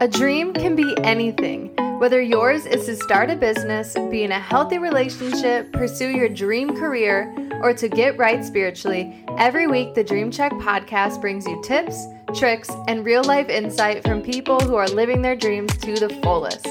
[0.00, 1.74] A dream can be anything.
[1.98, 6.76] Whether yours is to start a business, be in a healthy relationship, pursue your dream
[6.76, 12.06] career, or to get right spiritually, every week the Dream Check podcast brings you tips,
[12.36, 16.68] tricks, and real life insight from people who are living their dreams to the fullest.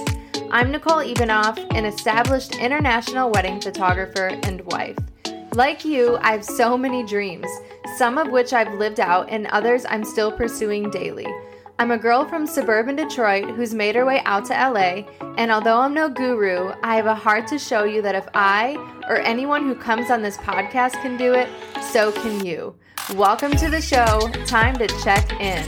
[0.49, 4.97] I'm Nicole Evanoff, an established international wedding photographer and wife.
[5.53, 7.47] Like you, I have so many dreams,
[7.97, 11.27] some of which I've lived out, and others I'm still pursuing daily.
[11.79, 15.03] I'm a girl from suburban Detroit who's made her way out to LA,
[15.37, 18.77] and although I'm no guru, I have a heart to show you that if I
[19.07, 21.47] or anyone who comes on this podcast can do it,
[21.91, 22.73] so can you.
[23.13, 24.27] Welcome to the show.
[24.47, 25.63] Time to check in.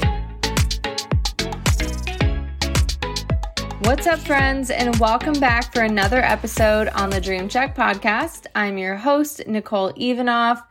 [3.81, 8.47] What's up, friends, and welcome back for another episode on the Dream Check podcast.
[8.55, 10.63] I'm your host, Nicole Evanoff.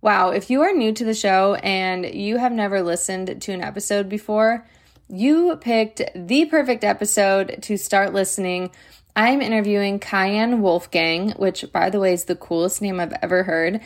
[0.00, 3.62] Wow, if you are new to the show and you have never listened to an
[3.62, 4.64] episode before,
[5.08, 8.70] you picked the perfect episode to start listening.
[9.14, 13.80] I'm interviewing Kyan Wolfgang, which, by the way, is the coolest name I've ever heard.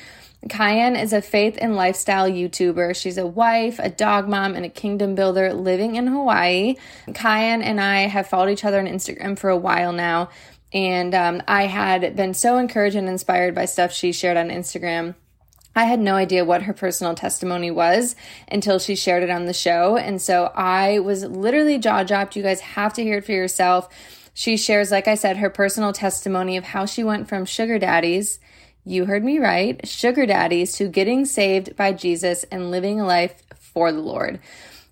[0.48, 2.96] Kyan is a faith and lifestyle YouTuber.
[2.96, 6.76] She's a wife, a dog mom, and a kingdom builder living in Hawaii.
[7.12, 10.30] Kyan and I have followed each other on Instagram for a while now,
[10.72, 15.14] and um, I had been so encouraged and inspired by stuff she shared on Instagram
[15.74, 18.16] I had no idea what her personal testimony was
[18.50, 19.96] until she shared it on the show.
[19.96, 22.34] And so I was literally jaw dropped.
[22.34, 23.88] You guys have to hear it for yourself.
[24.34, 28.40] She shares, like I said, her personal testimony of how she went from sugar daddies,
[28.84, 33.42] you heard me right, sugar daddies, to getting saved by Jesus and living a life
[33.54, 34.40] for the Lord.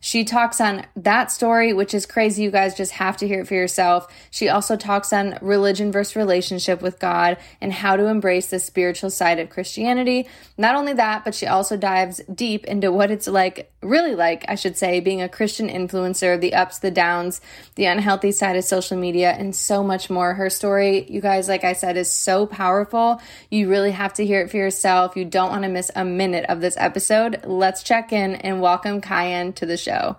[0.00, 2.44] She talks on that story, which is crazy.
[2.44, 4.06] You guys just have to hear it for yourself.
[4.30, 9.10] She also talks on religion versus relationship with God and how to embrace the spiritual
[9.10, 10.28] side of Christianity.
[10.56, 14.54] Not only that, but she also dives deep into what it's like, really like, I
[14.54, 17.40] should say, being a Christian influencer, the ups, the downs,
[17.74, 20.34] the unhealthy side of social media, and so much more.
[20.34, 23.20] Her story, you guys, like I said, is so powerful.
[23.50, 25.16] You really have to hear it for yourself.
[25.16, 27.44] You don't want to miss a minute of this episode.
[27.44, 30.16] Let's check in and welcome Kyan to the show show.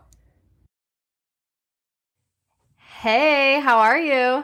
[2.77, 4.43] Hey, how are you?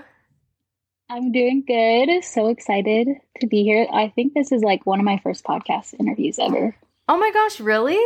[1.10, 2.24] I'm doing good.
[2.24, 3.08] So excited
[3.42, 3.88] to be here.
[3.92, 6.76] I think this is like one of my first podcast interviews ever.
[7.08, 8.00] Oh my gosh, really?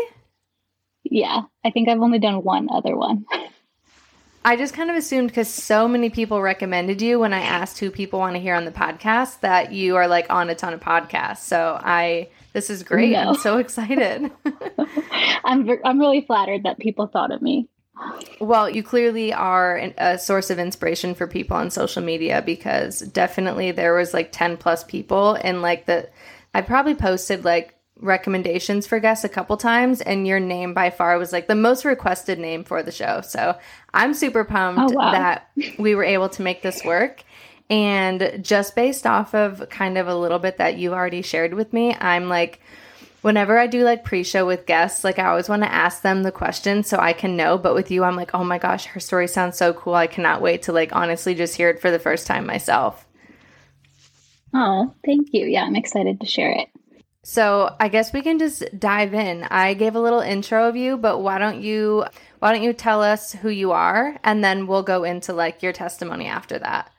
[1.04, 3.26] Yeah, I think I've only done one other one.
[4.46, 7.92] I just kind of assumed because so many people recommended you when I asked who
[7.92, 10.80] people want to hear on the podcast that you are like on a ton of
[10.80, 11.40] podcasts.
[11.40, 13.12] So I this is great.
[13.12, 13.30] No.
[13.30, 14.32] I'm so excited.
[15.44, 17.68] I'm I'm really flattered that people thought of me.
[18.40, 23.72] Well, you clearly are a source of inspiration for people on social media because definitely
[23.72, 26.10] there was like 10 plus people and like the
[26.54, 31.18] I probably posted like recommendations for guests a couple times and your name by far
[31.18, 33.22] was like the most requested name for the show.
[33.22, 33.58] So,
[33.94, 35.12] I'm super pumped oh, wow.
[35.12, 37.24] that we were able to make this work.
[37.70, 41.72] And just based off of kind of a little bit that you already shared with
[41.72, 42.60] me, I'm like,
[43.22, 46.24] whenever I do like pre show with guests, like I always want to ask them
[46.24, 47.58] the question so I can know.
[47.58, 49.94] But with you, I'm like, oh my gosh, her story sounds so cool.
[49.94, 53.08] I cannot wait to like honestly just hear it for the first time myself.
[54.54, 55.46] Oh, thank you.
[55.46, 56.70] Yeah, I'm excited to share it.
[57.24, 59.44] So I guess we can just dive in.
[59.44, 62.06] I gave a little intro of you, but why don't you
[62.40, 65.74] why don't you tell us who you are and then we'll go into like your
[65.74, 66.92] testimony after that.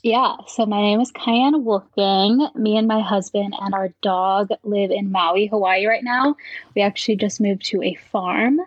[0.00, 2.48] Yeah, so my name is Kyan Wolfgang.
[2.54, 6.34] Me and my husband and our dog live in Maui, Hawaii right now.
[6.74, 8.58] We actually just moved to a farm.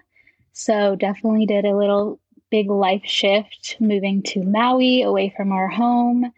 [0.53, 2.19] So definitely did a little
[2.52, 6.31] big life shift moving to Maui away from our home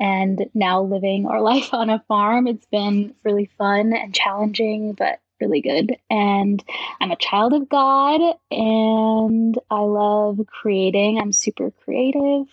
[0.00, 2.46] and now living our life on a farm.
[2.46, 5.96] It's been really fun and challenging, but really good.
[6.10, 6.62] And
[7.00, 8.20] I'm a child of God
[8.50, 11.18] and I love creating.
[11.18, 12.48] I'm super creative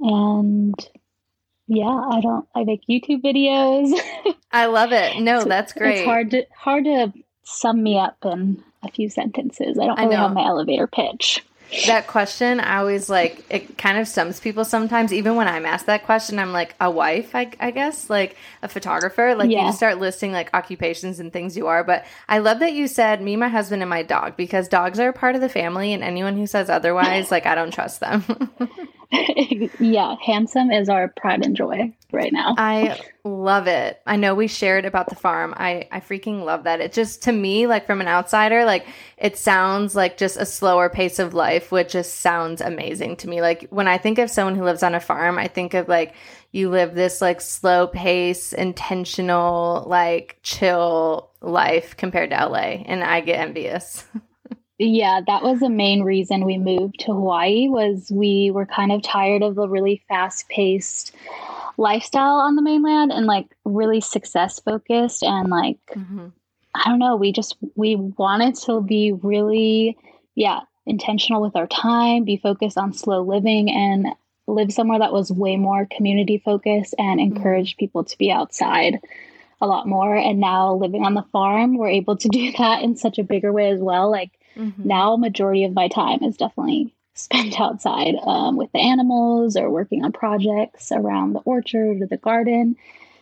[0.00, 0.74] and
[1.68, 2.46] yeah, I don't.
[2.54, 3.98] I make YouTube videos.
[4.52, 5.20] I love it.
[5.20, 5.98] No, so that's great.
[5.98, 7.12] It's hard to hard to
[7.44, 9.78] sum me up in a few sentences.
[9.78, 11.44] I don't really I have my elevator pitch.
[11.86, 13.76] That question, I always like it.
[13.76, 15.12] Kind of stumps people sometimes.
[15.12, 18.68] Even when I'm asked that question, I'm like a wife, I, I guess, like a
[18.68, 19.34] photographer.
[19.34, 19.66] Like yeah.
[19.66, 21.82] you start listing like occupations and things you are.
[21.82, 25.08] But I love that you said me, my husband, and my dog because dogs are
[25.08, 28.24] a part of the family, and anyone who says otherwise, like I don't trust them.
[29.80, 32.54] yeah, handsome is our pride and joy right now.
[32.58, 34.00] I love it.
[34.06, 35.54] I know we shared about the farm.
[35.56, 36.80] I I freaking love that.
[36.80, 38.86] It just to me like from an outsider like
[39.18, 43.42] it sounds like just a slower pace of life, which just sounds amazing to me.
[43.42, 46.14] Like when I think of someone who lives on a farm, I think of like
[46.52, 53.20] you live this like slow pace, intentional, like chill life compared to LA and I
[53.20, 54.04] get envious.
[54.78, 59.02] Yeah, that was the main reason we moved to Hawaii was we were kind of
[59.02, 61.14] tired of the really fast-paced
[61.78, 66.28] lifestyle on the mainland and like really success focused and like mm-hmm.
[66.74, 69.96] I don't know, we just we wanted to be really
[70.34, 74.08] yeah, intentional with our time, be focused on slow living and
[74.46, 77.36] live somewhere that was way more community focused and mm-hmm.
[77.36, 77.80] encourage mm-hmm.
[77.80, 79.00] people to be outside
[79.60, 82.94] a lot more and now living on the farm we're able to do that in
[82.94, 84.88] such a bigger way as well like mm-hmm.
[84.88, 90.04] now majority of my time is definitely spent outside um, with the animals or working
[90.04, 92.76] on projects around the orchard or the garden.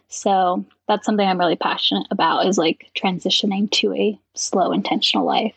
[0.08, 5.56] So that's something i'm really passionate about is like transitioning to a slow intentional life.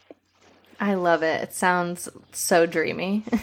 [0.79, 1.41] I love it.
[1.41, 3.23] It sounds so dreamy.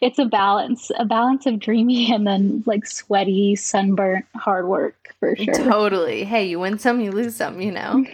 [0.00, 5.34] It's a balance a balance of dreamy and then like sweaty sunburnt hard work for
[5.36, 5.54] sure.
[5.54, 6.24] Totally.
[6.24, 8.04] Hey you win some you lose some you know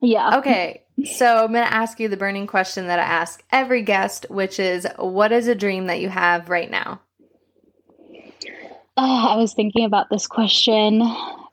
[0.00, 3.82] yeah okay so I'm going to ask you the burning question that I ask every
[3.82, 7.00] guest, which is what is a dream that you have right now?
[8.96, 11.02] Oh, I was thinking about this question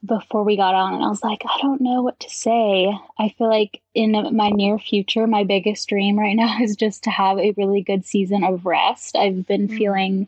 [0.04, 2.92] before we got on, and I was like, I don't know what to say.
[3.18, 7.10] I feel like in my near future, my biggest dream right now is just to
[7.10, 9.16] have a really good season of rest.
[9.16, 9.78] I've been mm-hmm.
[9.78, 10.28] feeling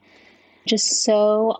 [0.66, 1.60] just so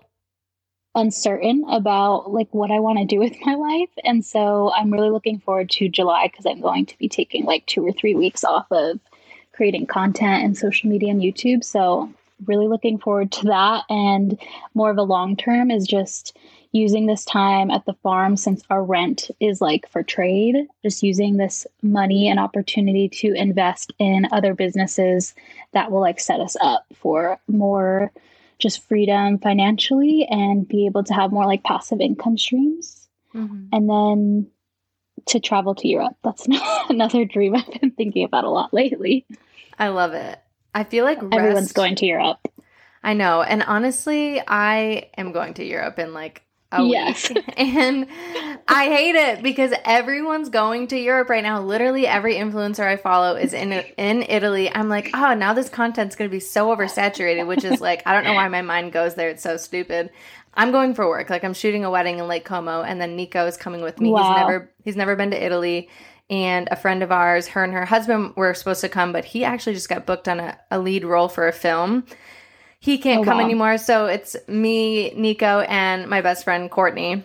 [0.94, 3.90] uncertain about like what I want to do with my life.
[4.04, 7.66] And so I'm really looking forward to July because I'm going to be taking like
[7.66, 8.98] two or three weeks off of
[9.52, 11.62] creating content and social media and YouTube.
[11.62, 12.12] So
[12.46, 13.84] really looking forward to that.
[13.88, 14.38] And
[14.74, 16.36] more of a long term is just
[16.72, 21.36] using this time at the farm since our rent is like for trade, just using
[21.36, 25.34] this money and opportunity to invest in other businesses
[25.72, 28.12] that will like set us up for more
[28.60, 33.08] just freedom financially and be able to have more like passive income streams.
[33.34, 33.66] Mm-hmm.
[33.72, 34.50] And then
[35.26, 36.16] to travel to Europe.
[36.22, 36.46] That's
[36.88, 39.26] another dream I've been thinking about a lot lately.
[39.78, 40.38] I love it.
[40.74, 42.48] I feel like rest, everyone's going to Europe.
[43.02, 43.42] I know.
[43.42, 46.42] And honestly, I am going to Europe in like
[46.72, 47.28] a yes.
[47.28, 47.44] week.
[47.56, 48.06] And
[48.68, 51.60] I hate it because everyone's going to Europe right now.
[51.60, 54.70] Literally every influencer I follow is in in Italy.
[54.74, 58.12] I'm like, "Oh, now this content's going to be so oversaturated," which is like, I
[58.12, 59.28] don't know why my mind goes there.
[59.28, 60.10] It's so stupid.
[60.54, 61.30] I'm going for work.
[61.30, 64.10] Like I'm shooting a wedding in Lake Como and then Nico is coming with me.
[64.10, 64.22] Wow.
[64.22, 65.88] He's never he's never been to Italy
[66.30, 69.44] and a friend of ours, her and her husband were supposed to come, but he
[69.44, 72.04] actually just got booked on a, a lead role for a film
[72.80, 73.44] he can't oh, come wow.
[73.44, 73.78] anymore.
[73.78, 77.24] So it's me, Nico, and my best friend Courtney.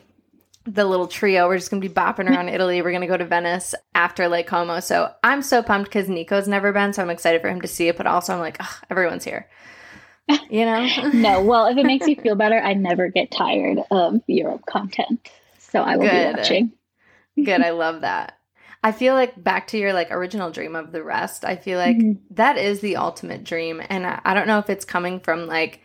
[0.65, 1.47] The little trio.
[1.47, 2.81] We're just gonna be bopping around Italy.
[2.81, 4.81] We're gonna go to Venice after Lake Como.
[4.81, 7.87] So I'm so pumped because Nico's never been, so I'm excited for him to see
[7.87, 7.97] it.
[7.97, 8.59] But also, I'm like,
[8.89, 9.47] everyone's here.
[10.49, 10.87] You know?
[11.13, 11.41] no.
[11.41, 15.29] Well, if it makes you feel better, I never get tired of Europe content,
[15.59, 16.33] so I will Good.
[16.33, 16.71] be watching.
[17.41, 17.61] Good.
[17.61, 18.37] I love that.
[18.85, 21.43] I feel like back to your like original dream of the rest.
[21.43, 22.23] I feel like mm-hmm.
[22.35, 23.81] that is the ultimate dream.
[23.89, 25.81] And I, I don't know if it's coming from like,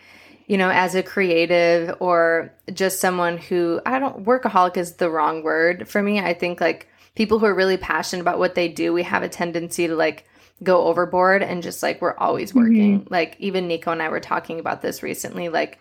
[0.46, 5.42] you know, as a creative or just someone who I don't workaholic is the wrong
[5.42, 6.20] word for me.
[6.20, 9.30] I think like people who are really passionate about what they do, we have a
[9.30, 10.28] tendency to like
[10.62, 13.00] go overboard and just like we're always working.
[13.00, 13.14] Mm-hmm.
[13.14, 15.48] Like even Nico and I were talking about this recently.
[15.48, 15.78] Like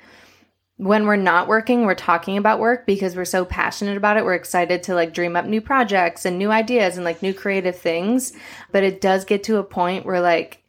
[0.79, 4.23] when we're not working, we're talking about work because we're so passionate about it.
[4.23, 7.75] We're excited to like dream up new projects and new ideas and like new creative
[7.75, 8.31] things.
[8.71, 10.63] But it does get to a point where like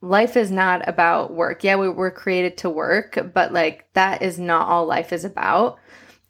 [0.00, 1.64] life is not about work.
[1.64, 5.80] Yeah, we were created to work, but like that is not all life is about.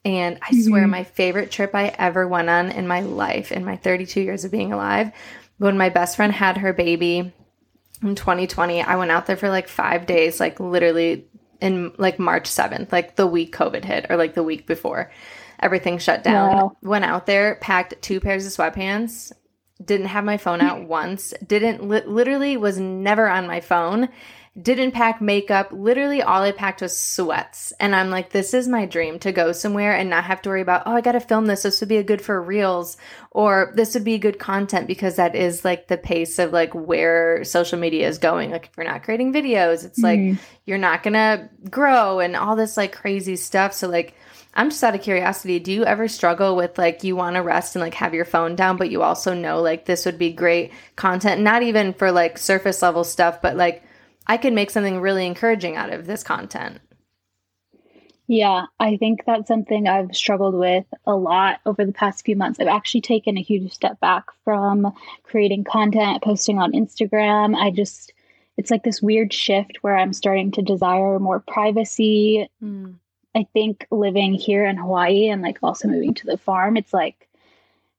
[0.03, 0.61] And I mm-hmm.
[0.61, 4.43] swear, my favorite trip I ever went on in my life, in my 32 years
[4.43, 5.11] of being alive,
[5.59, 7.31] when my best friend had her baby
[8.01, 11.27] in 2020, I went out there for like five days, like literally
[11.61, 15.11] in like March 7th, like the week COVID hit or like the week before
[15.59, 16.55] everything shut down.
[16.55, 16.77] Wow.
[16.81, 19.31] Went out there, packed two pairs of sweatpants,
[19.83, 20.87] didn't have my phone out mm.
[20.87, 24.09] once, didn't li- literally was never on my phone
[24.59, 25.69] didn't pack makeup.
[25.71, 27.73] Literally, all I packed was sweats.
[27.79, 30.61] And I'm like, this is my dream to go somewhere and not have to worry
[30.61, 31.63] about, oh, I got to film this.
[31.63, 32.97] This would be a good for reels,
[33.31, 37.43] or this would be good content because that is like the pace of like where
[37.43, 38.49] social media is going.
[38.49, 40.31] Like, if you're not creating videos, it's mm-hmm.
[40.31, 43.73] like you're not going to grow and all this like crazy stuff.
[43.73, 44.15] So, like,
[44.55, 45.59] I'm just out of curiosity.
[45.59, 48.55] Do you ever struggle with like you want to rest and like have your phone
[48.55, 52.39] down, but you also know like this would be great content, not even for like
[52.39, 53.83] surface level stuff, but like
[54.27, 56.79] I could make something really encouraging out of this content.
[58.27, 62.59] Yeah, I think that's something I've struggled with a lot over the past few months.
[62.59, 64.93] I've actually taken a huge step back from
[65.23, 67.55] creating content, posting on Instagram.
[67.55, 68.11] I just,
[68.57, 72.49] it's like this weird shift where I'm starting to desire more privacy.
[72.61, 72.95] Mm.
[73.33, 77.29] I think living here in Hawaii and like also moving to the farm, it's like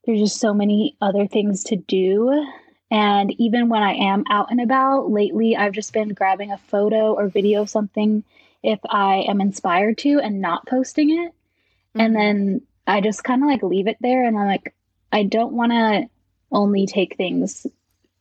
[0.05, 2.47] there's just so many other things to do.
[2.91, 7.13] And even when I am out and about lately, I've just been grabbing a photo
[7.13, 8.25] or video of something
[8.63, 11.33] if I am inspired to and not posting it.
[11.95, 12.01] Mm-hmm.
[12.01, 14.25] And then I just kind of like leave it there.
[14.25, 14.75] And I'm like,
[15.13, 16.09] I don't want to
[16.51, 17.67] only take things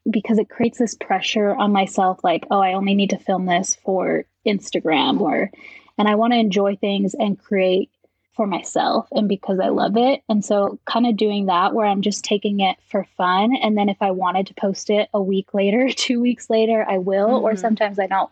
[0.10, 3.78] because it creates this pressure on myself like, oh, I only need to film this
[3.84, 5.52] for Instagram or,
[5.98, 7.90] and I want to enjoy things and create
[8.38, 10.22] for myself and because I love it.
[10.30, 13.56] And so, kind of doing that where I'm just taking it for fun.
[13.56, 17.00] And then, if I wanted to post it a week later, two weeks later, I
[17.00, 17.28] will.
[17.28, 17.46] Mm-hmm.
[17.46, 18.30] Or sometimes I don't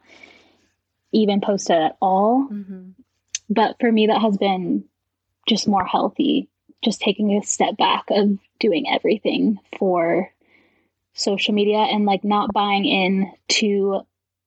[1.11, 2.47] even post it at all.
[2.49, 2.91] Mm-hmm.
[3.49, 4.85] But for me, that has been
[5.47, 6.47] just more healthy,
[6.83, 10.31] just taking a step back of doing everything for
[11.13, 14.01] social media and like not buying in to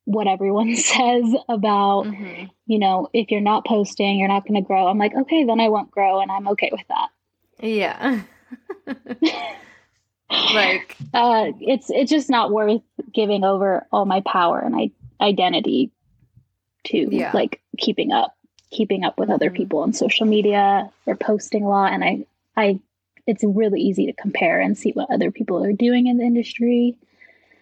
[0.09, 2.47] what everyone says about mm-hmm.
[2.67, 5.61] you know if you're not posting you're not going to grow i'm like okay then
[5.61, 7.09] i won't grow and i'm okay with that
[7.61, 8.23] yeah
[10.55, 12.81] like uh it's it's just not worth
[13.13, 15.91] giving over all my power and I, identity
[16.85, 17.33] to yeah.
[17.35, 18.35] like keeping up
[18.71, 19.35] keeping up with mm-hmm.
[19.35, 22.25] other people on social media or posting a lot and i
[22.57, 22.81] i
[23.29, 26.97] it's really easy to compare and see what other people are doing in the industry.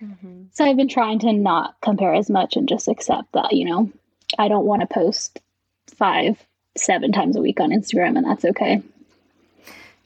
[0.07, 0.43] Mm-hmm.
[0.53, 3.91] So I've been trying to not compare as much and just accept that, you know,
[4.39, 5.41] I don't want to post
[5.89, 6.45] five,
[6.77, 8.83] seven times a week on Instagram, and that's okay.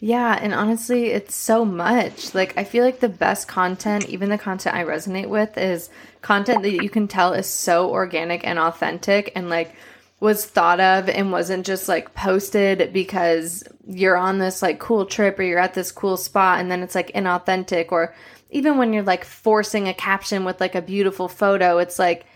[0.03, 2.35] Yeah, and honestly, it's so much.
[2.35, 5.91] Like, I feel like the best content, even the content I resonate with, is
[6.23, 9.75] content that you can tell is so organic and authentic and like
[10.21, 15.39] was thought of and wasn't just like posted because you're on this like cool trip
[15.39, 18.15] or you're at this cool spot and then it's like inauthentic or
[18.51, 22.27] even when you're like forcing a caption with like a beautiful photo it's like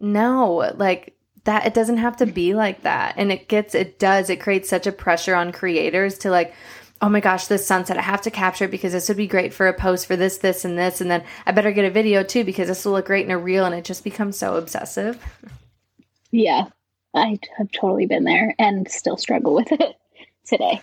[0.00, 3.14] no like that it doesn't have to be like that.
[3.16, 6.54] And it gets it does it creates such a pressure on creators to like
[7.00, 9.52] oh my gosh this sunset i have to capture it because this would be great
[9.52, 12.22] for a post for this this and this and then i better get a video
[12.22, 15.20] too because this will look great in a reel and it just becomes so obsessive.
[16.30, 16.66] Yeah
[17.14, 19.96] I have totally been there and still struggle with it
[20.46, 20.80] today.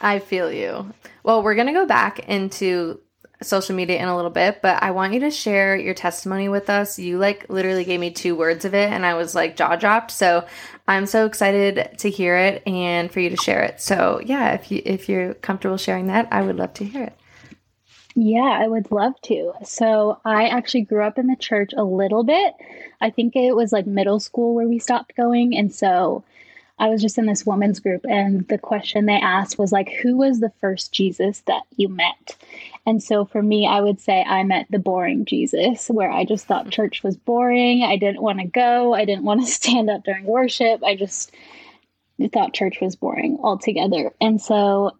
[0.00, 0.92] I feel you.
[1.22, 3.00] Well, we're going to go back into
[3.42, 6.70] social media in a little bit, but I want you to share your testimony with
[6.70, 6.98] us.
[6.98, 10.10] You like literally gave me two words of it and I was like jaw dropped.
[10.10, 10.46] So
[10.88, 13.80] I'm so excited to hear it and for you to share it.
[13.80, 17.18] So yeah, if you if you're comfortable sharing that, I would love to hear it.
[18.18, 19.52] Yeah, I would love to.
[19.62, 22.54] So, I actually grew up in the church a little bit.
[22.98, 25.54] I think it was like middle school where we stopped going.
[25.54, 26.24] And so
[26.78, 30.16] I was just in this women's group, and the question they asked was like, Who
[30.16, 32.36] was the first Jesus that you met?
[32.84, 36.46] And so for me, I would say I met the boring Jesus, where I just
[36.46, 37.82] thought church was boring.
[37.82, 38.94] I didn't want to go.
[38.94, 40.84] I didn't want to stand up during worship.
[40.84, 41.32] I just
[42.32, 44.12] thought church was boring altogether.
[44.20, 44.96] And so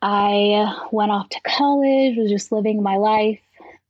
[0.00, 3.38] I went off to college, was just living my life.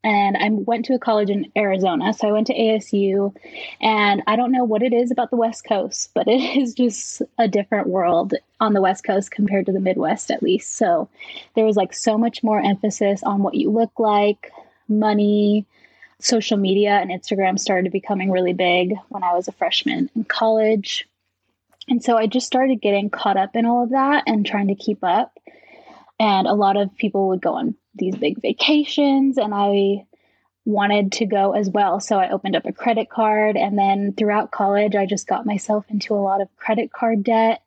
[0.04, 2.12] And I went to a college in Arizona.
[2.12, 3.35] So I went to ASU.
[3.80, 7.23] And I don't know what it is about the West Coast, but it is just
[7.38, 10.75] a different world on the West Coast compared to the Midwest, at least.
[10.75, 11.09] So
[11.54, 14.50] there was like so much more emphasis on what you look like,
[14.88, 15.66] money,
[16.18, 21.06] social media, and Instagram started becoming really big when I was a freshman in college.
[21.88, 24.75] And so I just started getting caught up in all of that and trying to
[24.75, 25.38] keep up.
[26.21, 30.06] And a lot of people would go on these big vacations, and I
[30.64, 32.00] wanted to go as well.
[32.00, 33.56] So I opened up a credit card.
[33.56, 37.62] And then throughout college, I just got myself into a lot of credit card debt.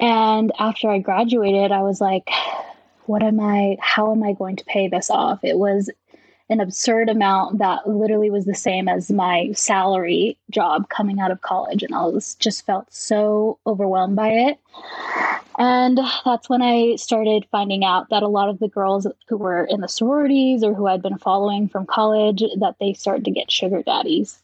[0.00, 2.28] And after I graduated, I was like,
[3.06, 5.40] what am I, how am I going to pay this off?
[5.42, 5.90] It was
[6.50, 11.40] an absurd amount that literally was the same as my salary job coming out of
[11.40, 11.82] college.
[11.82, 14.58] And I was just felt so overwhelmed by it.
[15.58, 19.64] And that's when I started finding out that a lot of the girls who were
[19.64, 23.50] in the sororities or who I'd been following from college that they started to get
[23.50, 24.42] sugar daddies.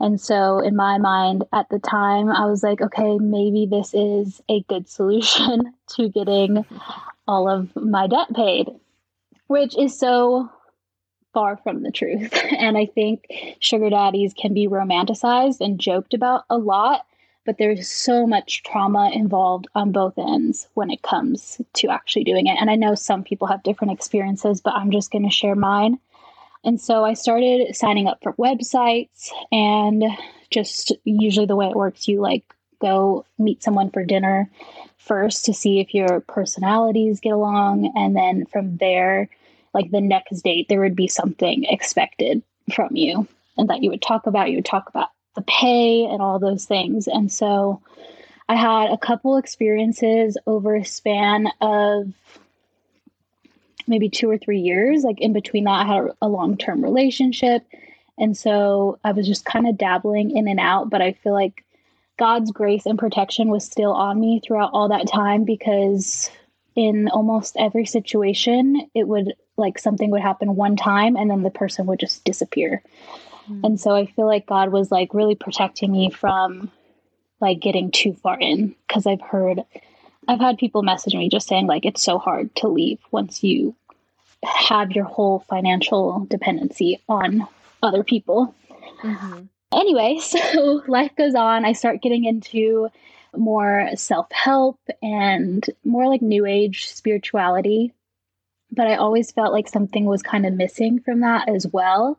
[0.00, 4.42] And so in my mind at the time I was like, okay, maybe this is
[4.48, 6.66] a good solution to getting
[7.28, 8.68] all of my debt paid,
[9.46, 10.50] which is so
[11.36, 12.32] far from the truth.
[12.58, 13.26] And I think
[13.60, 17.04] sugar daddies can be romanticized and joked about a lot,
[17.44, 22.46] but there's so much trauma involved on both ends when it comes to actually doing
[22.46, 22.56] it.
[22.58, 25.98] And I know some people have different experiences, but I'm just going to share mine.
[26.64, 30.04] And so I started signing up for websites and
[30.48, 32.44] just usually the way it works, you like
[32.80, 34.48] go meet someone for dinner
[34.96, 37.92] first to see if your personalities get along.
[37.94, 39.28] And then from there,
[39.76, 42.42] like the next date there would be something expected
[42.74, 46.20] from you and that you would talk about you would talk about the pay and
[46.20, 47.80] all those things and so
[48.48, 52.12] i had a couple experiences over a span of
[53.86, 55.02] maybe two or three years.
[55.02, 57.64] Like in between that, I had a long term relationship.
[58.18, 60.90] And so I was just kind of dabbling in and out.
[60.90, 61.64] But I feel like
[62.18, 66.30] God's grace and protection was still on me throughout all that time because
[66.74, 71.50] in almost every situation, it would like something would happen one time and then the
[71.50, 72.82] person would just disappear.
[73.48, 73.60] Mm.
[73.64, 76.70] And so I feel like God was like really protecting me from
[77.40, 79.62] like getting too far in because I've heard
[80.28, 83.74] I've had people message me just saying like it's so hard to leave once you
[84.42, 87.46] have your whole financial dependency on
[87.82, 88.54] other people.
[89.02, 89.42] Mm-hmm.
[89.72, 91.64] Anyway, so life goes on.
[91.64, 92.88] I start getting into
[93.36, 97.92] more self help and more like new age spirituality.
[98.70, 102.18] But I always felt like something was kind of missing from that as well.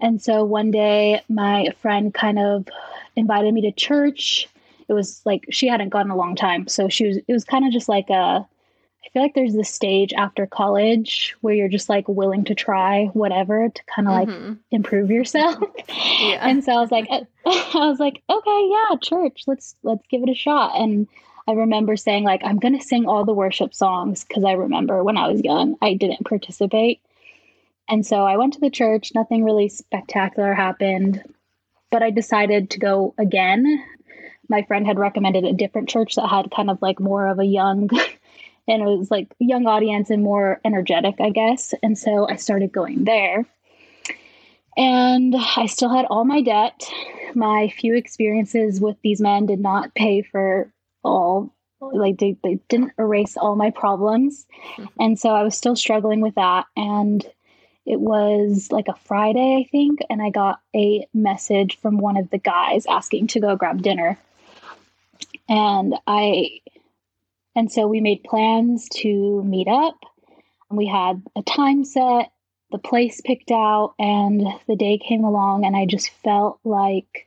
[0.00, 2.66] And so one day, my friend kind of
[3.16, 4.48] invited me to church.
[4.88, 7.16] It was like she hadn't gone a long time, so she was.
[7.18, 8.46] It was kind of just like a.
[9.02, 13.06] I feel like there's this stage after college where you're just like willing to try
[13.06, 14.48] whatever to kind of mm-hmm.
[14.48, 15.62] like improve yourself.
[16.20, 16.46] Yeah.
[16.46, 17.08] and so I was like,
[17.46, 20.78] I was like, okay, yeah, church, let's let's give it a shot.
[20.78, 21.08] And
[21.50, 25.16] I remember saying like, I'm gonna sing all the worship songs because I remember when
[25.16, 27.00] I was young, I didn't participate.
[27.88, 29.12] And so I went to the church.
[29.14, 31.22] Nothing really spectacular happened
[31.90, 33.84] but I decided to go again.
[34.48, 37.44] My friend had recommended a different church that had kind of like more of a
[37.44, 37.88] young
[38.68, 41.74] and it was like young audience and more energetic, I guess.
[41.82, 43.44] And so I started going there.
[44.76, 46.88] And I still had all my debt.
[47.34, 52.92] My few experiences with these men did not pay for all like they, they didn't
[52.98, 54.46] erase all my problems.
[54.76, 54.84] Mm-hmm.
[55.00, 57.24] And so I was still struggling with that and
[57.86, 62.30] it was like a Friday, I think, and I got a message from one of
[62.30, 64.18] the guys asking to go grab dinner.
[65.48, 66.60] And I
[67.56, 69.98] and so we made plans to meet up.
[70.70, 72.30] We had a time set,
[72.70, 77.26] the place picked out, and the day came along and I just felt like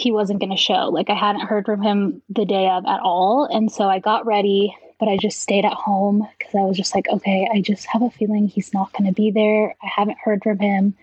[0.00, 0.88] he wasn't going to show.
[0.88, 3.44] Like I hadn't heard from him the day of at all.
[3.44, 6.94] And so I got ready but I just stayed at home because I was just
[6.94, 9.74] like, okay, I just have a feeling he's not going to be there.
[9.82, 10.94] I haven't heard from him.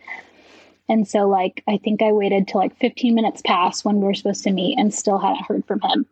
[0.88, 4.13] And so, like, I think I waited till like 15 minutes past when we were
[4.13, 6.05] supposed to meet and still hadn't heard from him.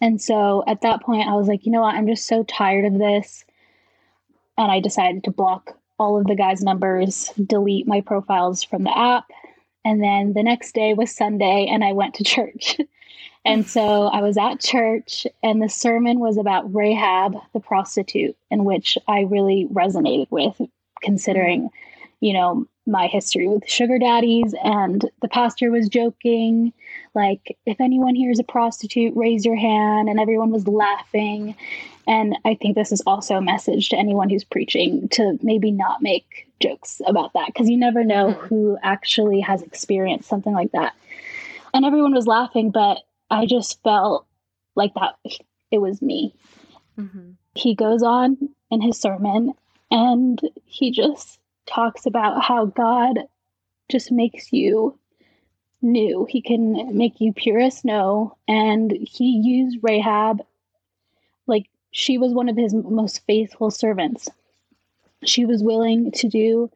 [0.00, 1.96] And so at that point, I was like, you know what?
[1.96, 3.44] I'm just so tired of this.
[4.56, 8.96] And I decided to block all of the guys' numbers, delete my profiles from the
[8.96, 9.24] app.
[9.84, 12.78] And then the next day was Sunday, and I went to church.
[13.46, 18.64] And so I was at church, and the sermon was about Rahab, the prostitute, in
[18.64, 20.58] which I really resonated with,
[21.02, 21.68] considering,
[22.20, 24.54] you know, my history with sugar daddies.
[24.62, 26.72] And the pastor was joking,
[27.14, 30.08] like, if anyone here is a prostitute, raise your hand.
[30.08, 31.56] And everyone was laughing.
[32.06, 36.02] And I think this is also a message to anyone who's preaching to maybe not
[36.02, 38.46] make jokes about that, because you never know mm-hmm.
[38.46, 40.94] who actually has experienced something like that.
[41.72, 42.98] And everyone was laughing, but
[43.30, 44.26] I just felt
[44.76, 45.16] like that
[45.70, 46.34] it was me.
[46.98, 47.30] Mm-hmm.
[47.54, 49.54] He goes on in his sermon
[49.90, 53.20] and he just talks about how God
[53.88, 54.98] just makes you
[55.82, 56.26] new.
[56.28, 58.36] He can make you pure as snow.
[58.48, 60.44] And he used Rahab
[61.46, 64.28] like she was one of his most faithful servants.
[65.24, 66.70] She was willing to do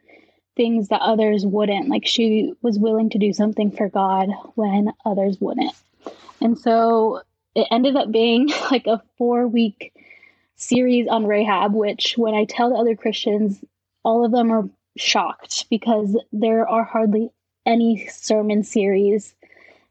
[0.57, 1.89] things that others wouldn't.
[1.89, 5.73] Like she was willing to do something for God when others wouldn't.
[6.41, 7.23] And so
[7.55, 9.93] it ended up being like a four week
[10.57, 13.65] series on Rahab, which when I tell the other Christians,
[14.05, 17.31] all of them are shocked because there are hardly
[17.67, 19.35] any sermon series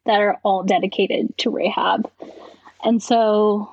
[0.06, 2.10] that are all dedicated to Rahab.
[2.84, 3.72] And so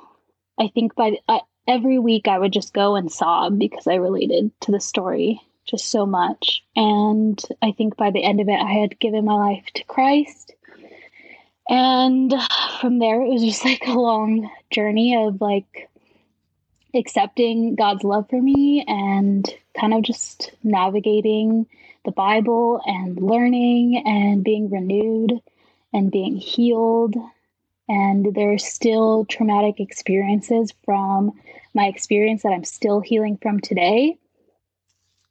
[0.58, 4.50] I think by uh, every week I would just go and sob because I related
[4.62, 6.62] to the story just so much.
[6.76, 10.52] And I think by the end of it, I had given my life to Christ.
[11.68, 12.34] And
[12.80, 15.88] from there, it was just like a long journey of like
[16.94, 21.66] accepting God's love for me and kind of just navigating
[22.04, 25.40] the Bible and learning and being renewed
[25.92, 27.14] and being healed.
[27.88, 31.32] And there's still traumatic experiences from
[31.74, 34.18] my experience that I'm still healing from today.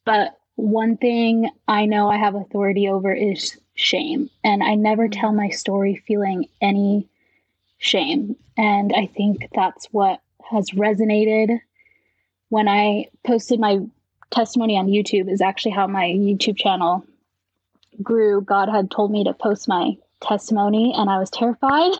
[0.06, 4.30] But one thing I know I have authority over is shame.
[4.44, 5.20] And I never mm-hmm.
[5.20, 7.08] tell my story feeling any
[7.78, 8.36] shame.
[8.58, 11.60] And I think that's what has resonated
[12.50, 13.80] when I posted my
[14.32, 17.06] testimony on YouTube, is actually how my YouTube channel
[18.02, 18.42] grew.
[18.42, 21.94] God had told me to post my testimony, and I was terrified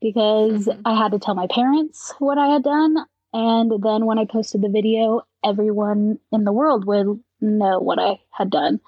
[0.00, 0.80] because mm-hmm.
[0.84, 2.96] I had to tell my parents what I had done.
[3.32, 8.18] And then when I posted the video, everyone in the world would know what I
[8.30, 8.80] had done,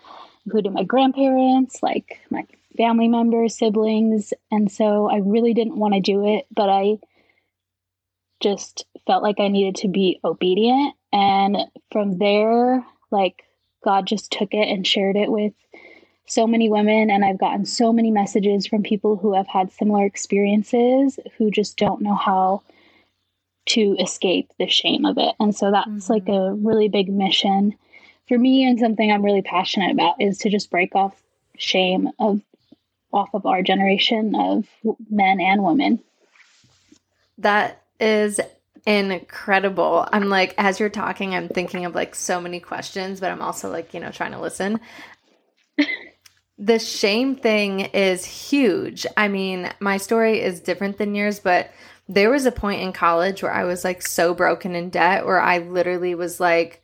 [0.44, 2.44] including my grandparents, like my
[2.76, 4.32] family members, siblings.
[4.50, 6.98] And so I really didn't want to do it, but I
[8.40, 10.94] just felt like I needed to be obedient.
[11.12, 11.58] And
[11.90, 13.44] from there, like
[13.84, 15.52] God just took it and shared it with
[16.26, 17.10] so many women.
[17.10, 21.76] And I've gotten so many messages from people who have had similar experiences who just
[21.76, 22.62] don't know how
[23.66, 25.34] to escape the shame of it.
[25.38, 26.12] And so that's mm-hmm.
[26.12, 27.74] like a really big mission
[28.28, 31.20] for me and something I'm really passionate about is to just break off
[31.58, 32.40] shame of
[33.12, 34.66] off of our generation of
[35.10, 36.00] men and women.
[37.38, 38.40] That is
[38.86, 40.08] incredible.
[40.12, 43.70] I'm like, as you're talking, I'm thinking of like so many questions, but I'm also
[43.70, 44.80] like, you know, trying to listen.
[46.58, 49.06] the shame thing is huge.
[49.16, 51.70] I mean, my story is different than yours, but
[52.08, 55.40] there was a point in college where I was like so broken in debt where
[55.40, 56.82] I literally was like,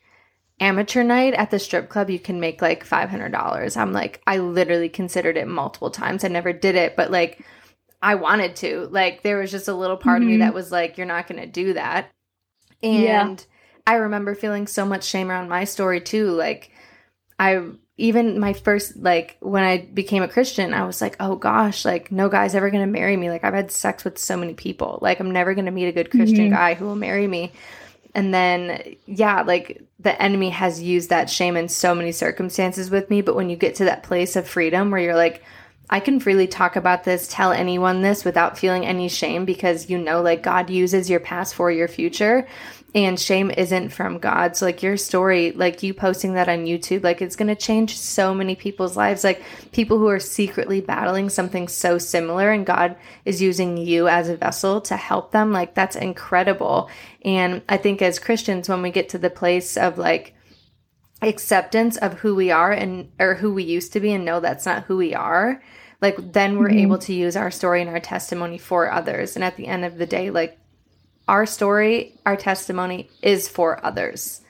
[0.60, 3.76] amateur night at the strip club, you can make like $500.
[3.76, 6.24] I'm like, I literally considered it multiple times.
[6.24, 7.44] I never did it, but like,
[8.00, 8.88] I wanted to.
[8.90, 10.22] Like, there was just a little part mm-hmm.
[10.22, 10.40] of me mm-hmm.
[10.40, 12.10] that was like, you're not going to do that.
[12.82, 13.36] And yeah.
[13.86, 16.30] I remember feeling so much shame around my story too.
[16.30, 16.70] Like,
[17.38, 17.62] I
[17.98, 22.10] even my first like when I became a Christian, I was like, oh gosh, like
[22.12, 23.28] no guy's ever gonna marry me.
[23.28, 24.98] Like I've had sex with so many people.
[25.02, 26.54] Like I'm never gonna meet a good Christian mm-hmm.
[26.54, 27.52] guy who will marry me.
[28.14, 33.10] And then yeah, like the enemy has used that shame in so many circumstances with
[33.10, 33.20] me.
[33.20, 35.42] But when you get to that place of freedom where you're like,
[35.90, 39.98] I can freely talk about this, tell anyone this without feeling any shame because you
[39.98, 42.46] know, like God uses your past for your future
[42.94, 44.56] and shame isn't from God.
[44.56, 47.98] So, like, your story, like you posting that on YouTube, like, it's going to change
[47.98, 49.24] so many people's lives.
[49.24, 52.96] Like, people who are secretly battling something so similar, and God
[53.26, 55.52] is using you as a vessel to help them.
[55.52, 56.88] Like, that's incredible.
[57.22, 60.34] And I think as Christians, when we get to the place of like,
[61.20, 64.64] acceptance of who we are and or who we used to be and know that's
[64.64, 65.60] not who we are
[66.00, 66.78] like then we're mm-hmm.
[66.78, 69.98] able to use our story and our testimony for others and at the end of
[69.98, 70.58] the day like
[71.28, 74.40] our story, our testimony is for others.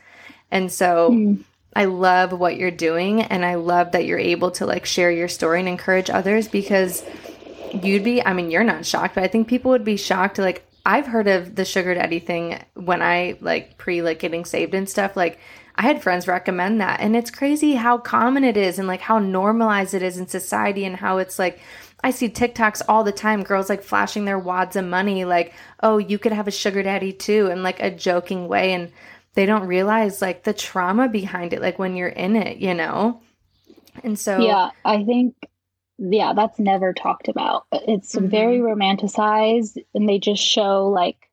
[0.50, 1.44] And so mm.
[1.74, 5.28] I love what you're doing and I love that you're able to like share your
[5.28, 7.04] story and encourage others because
[7.82, 10.64] you'd be I mean you're not shocked, but I think people would be shocked like
[10.86, 14.88] I've heard of the sugar daddy thing when I like pre like getting saved and
[14.88, 15.38] stuff like
[15.78, 19.18] I had friends recommend that and it's crazy how common it is and like how
[19.20, 21.60] normalized it is in society and how it's like
[22.02, 25.98] I see TikToks all the time, girls like flashing their wads of money, like, oh,
[25.98, 28.72] you could have a sugar daddy too, in like a joking way.
[28.72, 28.92] And
[29.34, 33.20] they don't realize like the trauma behind it, like when you're in it, you know?
[34.04, 35.34] And so, yeah, I think,
[35.98, 37.66] yeah, that's never talked about.
[37.72, 38.28] It's mm-hmm.
[38.28, 41.28] very romanticized, and they just show like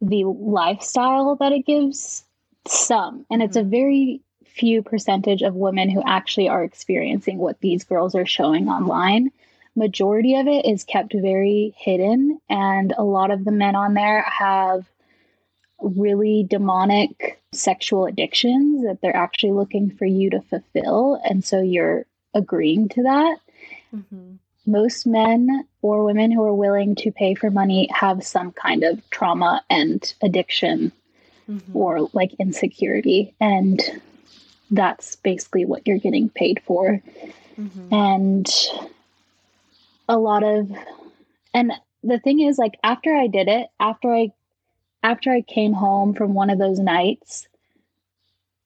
[0.00, 2.24] the lifestyle that it gives
[2.66, 3.26] some.
[3.30, 3.70] And it's a mm-hmm.
[3.70, 9.30] very few percentage of women who actually are experiencing what these girls are showing online
[9.76, 14.22] majority of it is kept very hidden and a lot of the men on there
[14.22, 14.86] have
[15.80, 22.06] really demonic sexual addictions that they're actually looking for you to fulfill and so you're
[22.34, 23.38] agreeing to that
[23.94, 24.34] mm-hmm.
[24.64, 29.08] most men or women who are willing to pay for money have some kind of
[29.10, 30.92] trauma and addiction
[31.50, 31.76] mm-hmm.
[31.76, 33.80] or like insecurity and
[34.70, 37.00] that's basically what you're getting paid for
[37.58, 37.94] mm-hmm.
[37.94, 38.50] and
[40.08, 40.70] a lot of
[41.52, 44.32] and the thing is like after I did it, after I
[45.02, 47.46] after I came home from one of those nights,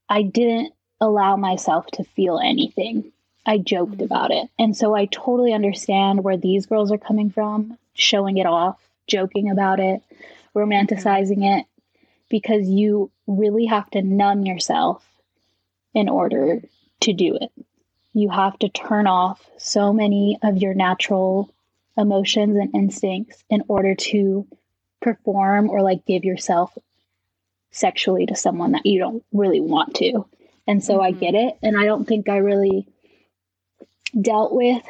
[0.08, 3.12] I didn't allow myself to feel anything.
[3.46, 4.04] I joked mm-hmm.
[4.04, 4.48] about it.
[4.58, 9.50] And so I totally understand where these girls are coming from, showing it off, joking
[9.50, 10.02] about it,
[10.54, 11.66] romanticizing it,
[12.28, 15.06] because you really have to numb yourself
[15.94, 16.60] in order
[17.00, 17.50] to do it
[18.18, 21.52] you have to turn off so many of your natural
[21.96, 24.46] emotions and instincts in order to
[25.00, 26.76] perform or like give yourself
[27.70, 30.26] sexually to someone that you don't really want to.
[30.66, 31.02] And so mm-hmm.
[31.02, 31.58] I get it.
[31.62, 32.86] And I don't think I really
[34.20, 34.82] dealt with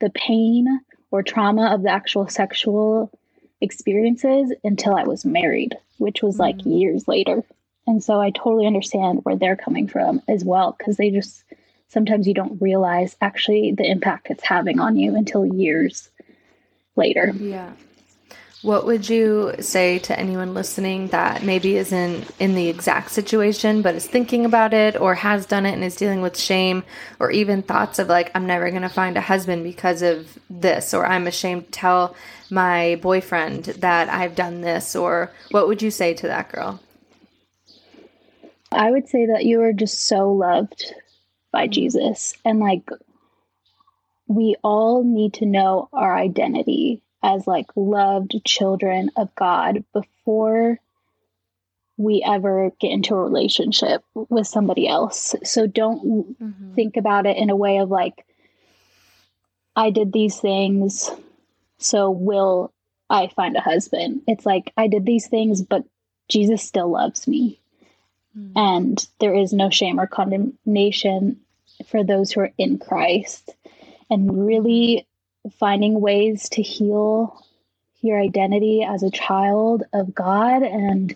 [0.00, 0.66] the pain
[1.10, 3.10] or trauma of the actual sexual
[3.62, 6.80] experiences until I was married, which was like mm.
[6.80, 7.44] years later.
[7.86, 11.42] And so I totally understand where they're coming from as well because they just
[11.88, 16.10] sometimes you don't realize actually the impact it's having on you until years
[16.96, 17.32] later.
[17.36, 17.72] Yeah.
[18.62, 23.96] What would you say to anyone listening that maybe isn't in the exact situation, but
[23.96, 26.84] is thinking about it or has done it and is dealing with shame
[27.18, 30.94] or even thoughts of like, I'm never going to find a husband because of this,
[30.94, 32.16] or I'm ashamed to tell
[32.50, 36.78] my boyfriend that I've done this, or what would you say to that girl?
[38.70, 40.94] I would say that you are just so loved
[41.50, 41.72] by mm-hmm.
[41.72, 42.34] Jesus.
[42.44, 42.88] And like,
[44.28, 50.78] we all need to know our identity as like loved children of God before
[51.96, 55.36] we ever get into a relationship with somebody else.
[55.44, 56.74] So don't mm-hmm.
[56.74, 58.26] think about it in a way of like,
[59.76, 61.10] I did these things,
[61.78, 62.72] so will
[63.08, 64.22] I find a husband?
[64.26, 65.84] It's like, I did these things, but
[66.28, 67.60] Jesus still loves me.
[68.36, 68.52] Mm-hmm.
[68.56, 71.40] And there is no shame or condemnation
[71.86, 73.54] for those who are in Christ.
[74.10, 75.06] And really
[75.58, 77.44] finding ways to heal
[78.00, 81.14] your identity as a child of God and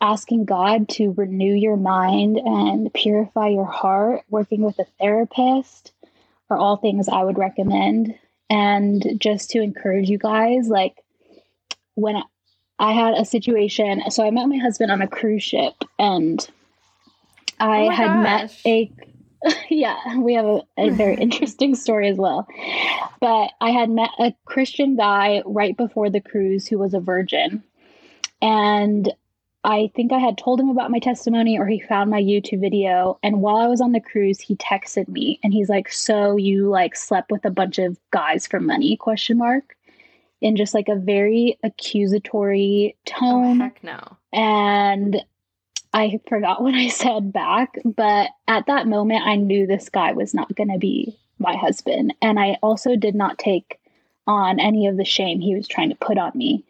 [0.00, 5.92] asking God to renew your mind and purify your heart, working with a therapist
[6.50, 8.18] are all things I would recommend.
[8.48, 11.02] And just to encourage you guys, like
[11.94, 12.22] when
[12.78, 16.46] I had a situation, so I met my husband on a cruise ship and
[17.58, 18.22] oh I oh had gosh.
[18.22, 18.92] met a
[19.70, 22.46] yeah, we have a, a very interesting story as well.
[23.20, 27.62] But I had met a Christian guy right before the cruise who was a virgin.
[28.42, 29.12] And
[29.64, 33.18] I think I had told him about my testimony or he found my YouTube video.
[33.22, 36.68] And while I was on the cruise, he texted me and he's like, So you
[36.68, 38.96] like slept with a bunch of guys for money?
[38.96, 39.76] Question mark.
[40.40, 43.60] In just like a very accusatory oh, tone.
[43.60, 44.16] Oh, heck no.
[44.32, 45.24] And
[45.96, 50.34] I forgot what I said back, but at that moment, I knew this guy was
[50.34, 52.12] not going to be my husband.
[52.20, 53.80] And I also did not take
[54.26, 56.64] on any of the shame he was trying to put on me.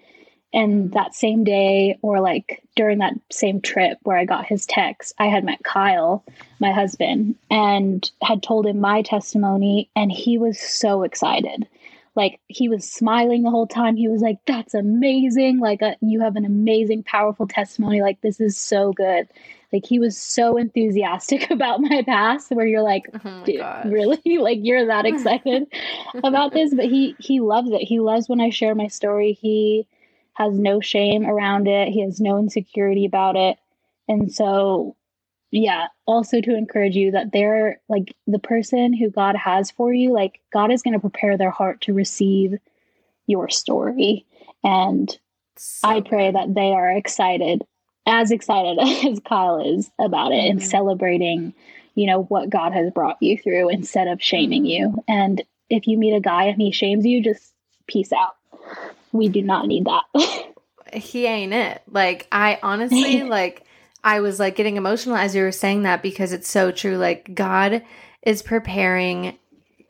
[0.53, 5.13] And that same day, or like during that same trip where I got his text,
[5.19, 6.25] I had met Kyle,
[6.61, 9.91] my husband, and had told him my testimony.
[9.97, 11.67] And he was so excited
[12.17, 13.95] like he was smiling the whole time.
[13.95, 15.61] He was like that's amazing.
[15.61, 18.01] Like uh, you have an amazing powerful testimony.
[18.01, 19.29] Like this is so good.
[19.73, 24.21] Like he was so enthusiastic about my past where you're like oh dude really?
[24.41, 25.67] Like you're that excited
[26.25, 26.75] about this?
[26.75, 27.83] But he he loves it.
[27.83, 29.33] He loves when i share my story.
[29.33, 29.87] He
[30.33, 31.89] has no shame around it.
[31.89, 33.59] He has no insecurity about it.
[34.09, 34.96] And so
[35.51, 40.13] yeah also to encourage you that they're like the person who god has for you
[40.13, 42.55] like god is going to prepare their heart to receive
[43.29, 44.25] your story.
[44.63, 45.17] And
[45.57, 47.63] so i pray that they are excited
[48.07, 50.59] as excited as kyle is about it mm-hmm.
[50.59, 51.55] and celebrating
[51.95, 54.95] you know what god has brought you through instead of shaming mm-hmm.
[54.95, 55.05] you.
[55.09, 57.53] And if you meet a guy and he shames you just
[57.87, 58.37] peace out.
[59.13, 60.05] We do not need that.
[60.93, 61.83] He ain't it.
[61.91, 63.66] Like i honestly like
[64.07, 66.97] I was like getting emotional as you were saying that because it's so true.
[66.97, 67.83] Like God
[68.23, 69.37] is preparing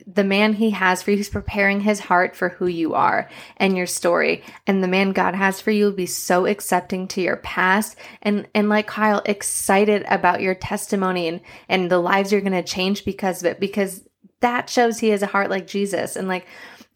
[0.06, 3.76] the man he has for you, he's preparing his heart for who you are and
[3.76, 4.42] your story.
[4.66, 8.48] And the man God has for you will be so accepting to your past and
[8.54, 13.42] and like Kyle, excited about your testimony and and the lives you're gonna change because
[13.42, 14.02] of it, because
[14.40, 16.16] that shows he has a heart like Jesus.
[16.16, 16.46] And like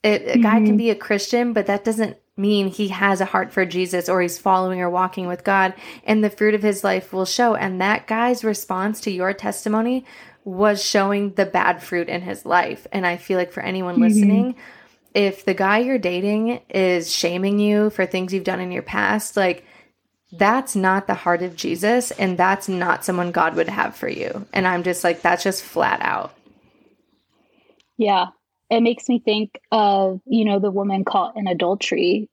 [0.02, 0.40] it, a mm-hmm.
[0.40, 0.76] guy can mm-hmm.
[0.78, 4.38] be a Christian, but that doesn't mean he has a heart for Jesus or he's
[4.38, 5.74] following or walking with God,
[6.05, 7.55] and the fruit of his life will show.
[7.55, 10.05] And that guy's response to your testimony
[10.44, 12.87] was showing the bad fruit in his life.
[12.92, 14.05] And I feel like for anyone mm-hmm.
[14.05, 14.55] listening,
[15.14, 19.37] if the guy you're dating is shaming you for things you've done in your past,
[19.37, 19.64] like
[20.33, 24.46] that's not the heart of Jesus and that's not someone God would have for you.
[24.53, 26.35] And I'm just like, that's just flat out.
[27.96, 28.29] Yeah
[28.70, 32.28] it makes me think of you know the woman caught in adultery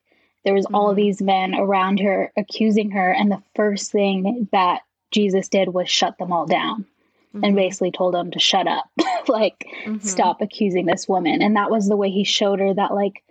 [0.46, 0.76] there was mm-hmm.
[0.76, 5.90] all these men around her accusing her and the first thing that jesus did was
[5.90, 6.86] shut them all down
[7.34, 7.44] mm-hmm.
[7.44, 8.90] and basically told them to shut up
[9.28, 9.98] like mm-hmm.
[10.00, 13.24] stop accusing this woman and that was the way he showed her that like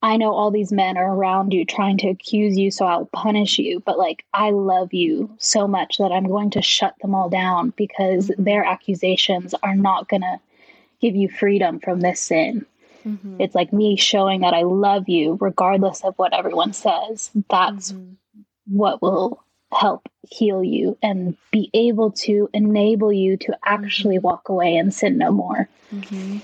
[0.00, 3.58] i know all these men are around you trying to accuse you so i'll punish
[3.58, 7.28] you but like i love you so much that i'm going to shut them all
[7.28, 8.44] down because mm-hmm.
[8.44, 10.40] their accusations are not going to
[11.00, 12.66] give you freedom from this sin.
[13.06, 13.40] Mm-hmm.
[13.40, 17.30] It's like me showing that I love you regardless of what everyone says.
[17.48, 18.12] That's mm-hmm.
[18.66, 24.26] what will help heal you and be able to enable you to actually mm-hmm.
[24.26, 25.68] walk away and sin no more.
[25.94, 26.38] Mm-hmm.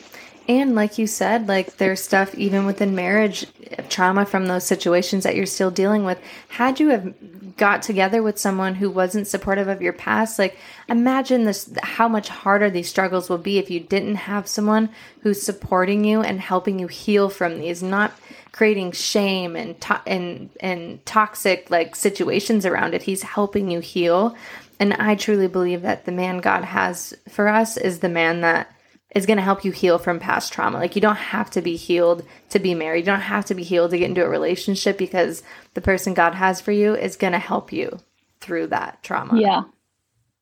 [0.46, 3.46] And like you said, like there's stuff even within marriage,
[3.88, 6.18] trauma from those situations that you're still dealing with.
[6.48, 7.14] Had you have
[7.56, 12.28] got together with someone who wasn't supportive of your past, like imagine this how much
[12.28, 16.78] harder these struggles will be if you didn't have someone who's supporting you and helping
[16.78, 18.12] you heal from these, not
[18.52, 23.02] creating shame and to- and and toxic like situations around it.
[23.02, 24.36] He's helping you heal.
[24.78, 28.70] And I truly believe that the man God has for us is the man that
[29.14, 30.78] is going to help you heal from past trauma.
[30.78, 33.00] Like you don't have to be healed to be married.
[33.00, 35.42] You don't have to be healed to get into a relationship because
[35.74, 38.00] the person God has for you is going to help you
[38.40, 39.40] through that trauma.
[39.40, 39.62] Yeah.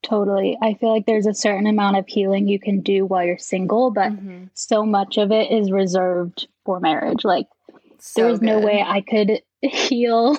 [0.02, 0.58] Totally.
[0.60, 3.92] I feel like there's a certain amount of healing you can do while you're single,
[3.92, 4.44] but mm-hmm.
[4.54, 7.24] so much of it is reserved for marriage.
[7.24, 7.46] Like
[7.98, 10.36] so there's no way I could heal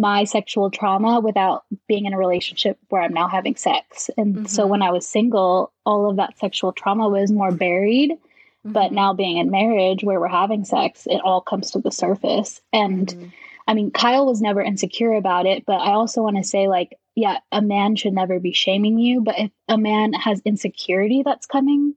[0.00, 4.08] my sexual trauma without being in a relationship where I'm now having sex.
[4.16, 4.46] And mm-hmm.
[4.46, 8.12] so when I was single, all of that sexual trauma was more buried.
[8.12, 8.72] Mm-hmm.
[8.72, 12.60] But now being in marriage where we're having sex, it all comes to the surface.
[12.72, 13.26] And mm-hmm.
[13.68, 16.98] I mean, Kyle was never insecure about it, but I also want to say, like,
[17.14, 19.20] yeah, a man should never be shaming you.
[19.20, 21.94] But if a man has insecurity that's coming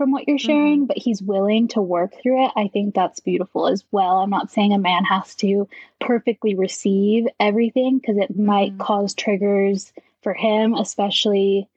[0.00, 0.86] from what you're sharing, mm-hmm.
[0.86, 2.52] but he's willing to work through it.
[2.56, 4.16] I think that's beautiful as well.
[4.20, 5.68] I'm not saying a man has to
[6.00, 8.46] perfectly receive everything because it mm-hmm.
[8.46, 11.68] might cause triggers for him, especially,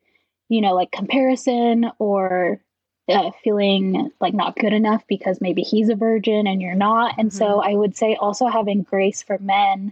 [0.47, 2.61] you know, like comparison or
[3.09, 7.15] uh, feeling like not good enough because maybe he's a virgin and you're not.
[7.17, 7.37] And mm-hmm.
[7.37, 9.91] so I would say also having grace for men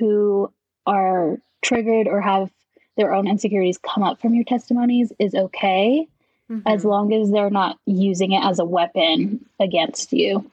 [0.00, 0.52] who
[0.84, 2.50] are triggered or have
[2.96, 6.08] their own insecurities come up from your testimonies is okay
[6.50, 6.66] mm-hmm.
[6.66, 10.50] as long as they're not using it as a weapon against you.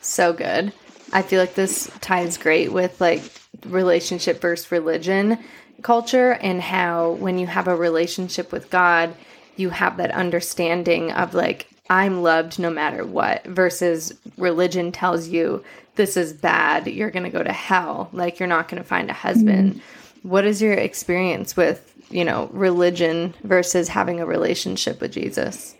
[0.00, 0.72] So good.
[1.12, 3.22] I feel like this ties great with like
[3.66, 5.38] relationship versus religion
[5.82, 9.14] culture and how when you have a relationship with God,
[9.56, 15.62] you have that understanding of like, I'm loved no matter what, versus religion tells you
[15.96, 19.10] this is bad, you're going to go to hell, like you're not going to find
[19.10, 19.74] a husband.
[19.74, 20.28] Mm-hmm.
[20.28, 25.74] What is your experience with you know, religion versus having a relationship with Jesus?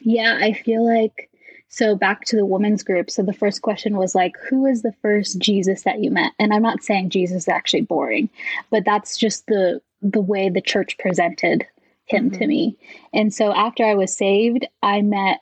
[0.00, 1.30] Yeah, I feel like
[1.68, 3.10] so back to the women's group.
[3.10, 6.32] So the first question was like, who is the first Jesus that you met?
[6.38, 8.28] And I'm not saying Jesus is actually boring,
[8.70, 11.66] but that's just the the way the church presented
[12.06, 12.38] him mm-hmm.
[12.38, 12.76] to me.
[13.12, 15.40] And so after I was saved, I met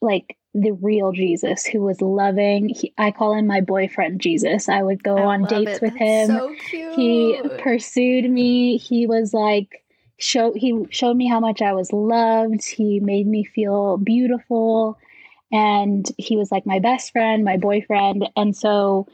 [0.00, 2.70] like the real Jesus who was loving.
[2.70, 4.68] He, I call him my boyfriend Jesus.
[4.68, 5.82] I would go I on dates it.
[5.82, 6.28] with That's him.
[6.28, 6.54] So
[6.96, 8.78] he pursued me.
[8.78, 9.84] He was like
[10.18, 12.64] show he showed me how much I was loved.
[12.64, 14.98] He made me feel beautiful
[15.52, 18.28] and he was like my best friend, my boyfriend.
[18.34, 19.06] And so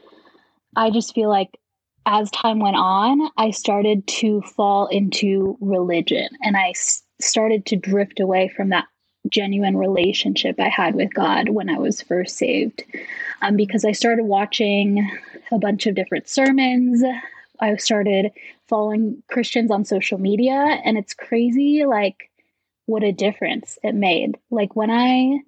[0.75, 1.59] I just feel like
[2.05, 6.73] as time went on, I started to fall into religion and I
[7.21, 8.85] started to drift away from that
[9.33, 12.83] genuine relationship I had with God when I was first saved.
[13.41, 15.09] Um, because I started watching
[15.51, 17.03] a bunch of different sermons.
[17.59, 18.31] I started
[18.69, 20.53] following Christians on social media,
[20.85, 22.29] and it's crazy like
[22.85, 24.37] what a difference it made.
[24.51, 25.39] Like when I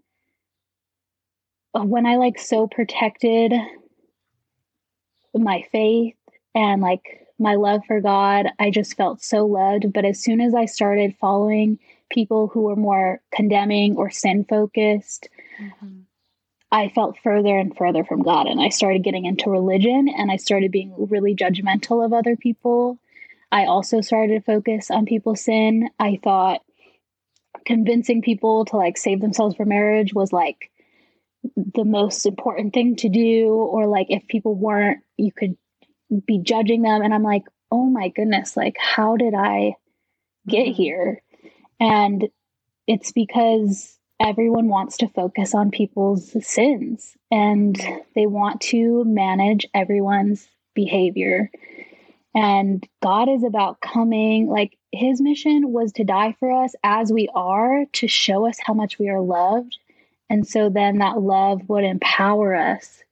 [1.73, 3.53] when I like so protected
[5.33, 6.15] my faith
[6.53, 9.91] and like my love for God, I just felt so loved.
[9.91, 15.29] But as soon as I started following people who were more condemning or sin focused,
[15.59, 16.01] mm-hmm.
[16.71, 18.47] I felt further and further from God.
[18.47, 22.99] And I started getting into religion and I started being really judgmental of other people.
[23.51, 25.89] I also started to focus on people's sin.
[25.99, 26.61] I thought
[27.65, 30.69] convincing people to like save themselves for marriage was like
[31.73, 33.47] the most important thing to do.
[33.47, 35.55] Or like if people weren't, you could
[36.25, 37.01] be judging them.
[37.01, 39.75] And I'm like, oh my goodness, like, how did I
[40.47, 40.73] get mm-hmm.
[40.73, 41.21] here?
[41.79, 42.29] And
[42.87, 47.75] it's because everyone wants to focus on people's sins and
[48.15, 51.49] they want to manage everyone's behavior.
[52.33, 57.29] And God is about coming, like his mission was to die for us as we
[57.33, 59.77] are, to show us how much we are loved.
[60.29, 63.03] And so then that love would empower us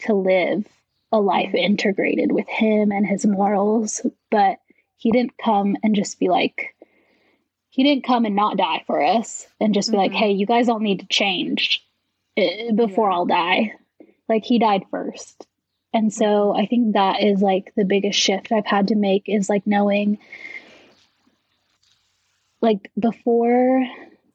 [0.00, 0.66] to live
[1.12, 4.04] a life integrated with him and his morals.
[4.30, 4.58] But
[4.96, 6.73] he didn't come and just be like,
[7.74, 10.02] he didn't come and not die for us and just be mm-hmm.
[10.02, 11.84] like, hey, you guys all need to change
[12.36, 13.16] eh, before yeah.
[13.16, 13.72] I'll die.
[14.28, 15.44] Like he died first.
[15.92, 19.48] And so I think that is like the biggest shift I've had to make is
[19.48, 20.18] like knowing
[22.60, 23.84] like before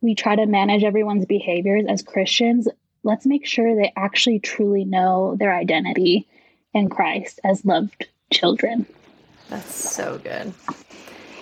[0.01, 2.67] we try to manage everyone's behaviors as Christians,
[3.03, 6.27] let's make sure they actually truly know their identity
[6.73, 8.85] in Christ as loved children.
[9.47, 10.53] That's so good.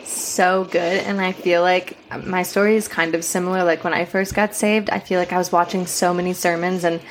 [0.10, 1.04] So good.
[1.04, 3.64] And I feel like my story is kind of similar.
[3.64, 6.84] Like when I first got saved, I feel like I was watching so many sermons
[6.84, 7.02] and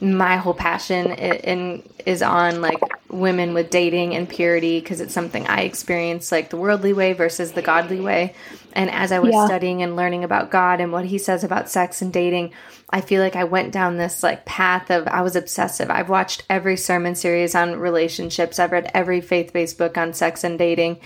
[0.00, 5.46] my whole passion in, is on like women with dating and purity because it's something
[5.46, 8.34] I experienced like the worldly way versus the godly way.
[8.72, 9.46] And as I was yeah.
[9.46, 12.52] studying and learning about God and what he says about sex and dating,
[12.90, 15.88] I feel like I went down this like path of I was obsessive.
[15.88, 18.58] I've watched every sermon series on relationships.
[18.58, 20.98] I've read every faith-based book on sex and dating.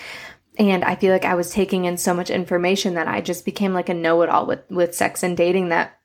[0.59, 3.75] And I feel like I was taking in so much information that I just became
[3.75, 5.99] like a know-it-all with with sex and dating that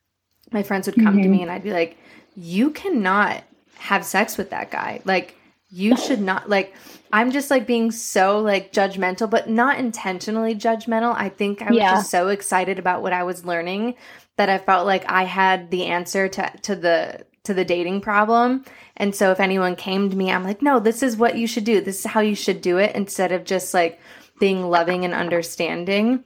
[0.52, 1.24] my friends would come mm-hmm.
[1.24, 1.98] to me and I'd be like,
[2.36, 3.44] you cannot
[3.78, 5.02] have sex with that guy.
[5.06, 5.36] Like,
[5.70, 6.74] you should not, like,
[7.14, 11.16] I'm just like being so like judgmental, but not intentionally judgmental.
[11.16, 11.92] I think I was yeah.
[11.96, 13.96] just so excited about what I was learning
[14.36, 18.66] that I felt like I had the answer to, to the, to the dating problem.
[18.98, 21.64] And so if anyone came to me, I'm like, no, this is what you should
[21.64, 21.80] do.
[21.80, 24.00] This is how you should do it instead of just like
[24.42, 26.24] being loving and understanding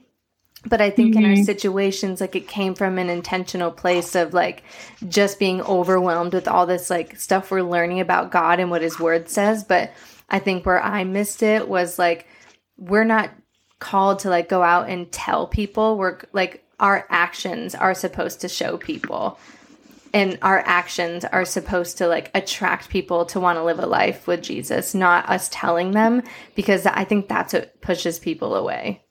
[0.64, 1.18] but i think mm-hmm.
[1.24, 1.44] in our mm-hmm.
[1.44, 4.64] situations like it came from an intentional place of like
[5.06, 8.98] just being overwhelmed with all this like stuff we're learning about god and what his
[8.98, 9.92] word says but
[10.30, 12.26] i think where i missed it was like
[12.78, 13.30] we're not
[13.78, 18.48] called to like go out and tell people we're like our actions are supposed to
[18.48, 19.38] show people
[20.16, 24.26] and our actions are supposed to like attract people to want to live a life
[24.26, 26.22] with Jesus, not us telling them,
[26.54, 29.04] because I think that's what pushes people away.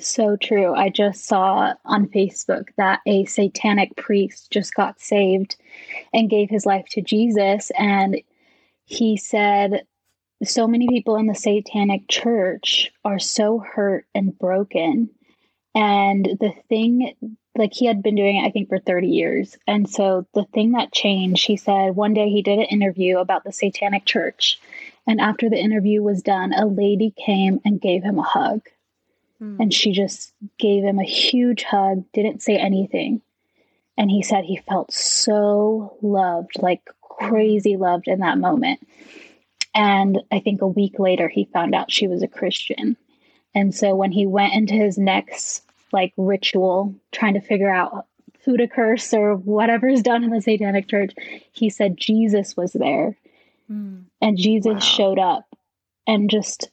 [0.00, 0.74] So true.
[0.74, 5.54] I just saw on Facebook that a satanic priest just got saved
[6.12, 7.70] and gave his life to Jesus.
[7.78, 8.20] And
[8.86, 9.84] he said,
[10.42, 15.08] so many people in the satanic church are so hurt and broken.
[15.76, 17.14] And the thing,
[17.56, 19.56] like he had been doing it, I think, for 30 years.
[19.66, 23.44] And so the thing that changed, he said one day he did an interview about
[23.44, 24.60] the satanic church.
[25.06, 28.62] And after the interview was done, a lady came and gave him a hug
[29.42, 29.56] Mm.
[29.58, 33.22] And she just gave him a huge hug, didn't say anything.
[33.96, 38.86] And he said he felt so loved, like crazy loved in that moment.
[39.74, 42.96] And I think a week later, he found out she was a Christian.
[43.54, 48.06] And so when he went into his next like ritual, trying to figure out
[48.44, 51.12] who to curse or whatever is done in the Satanic Church,
[51.52, 53.16] he said Jesus was there.
[53.70, 54.04] Mm.
[54.20, 54.78] And Jesus wow.
[54.80, 55.44] showed up
[56.06, 56.70] and just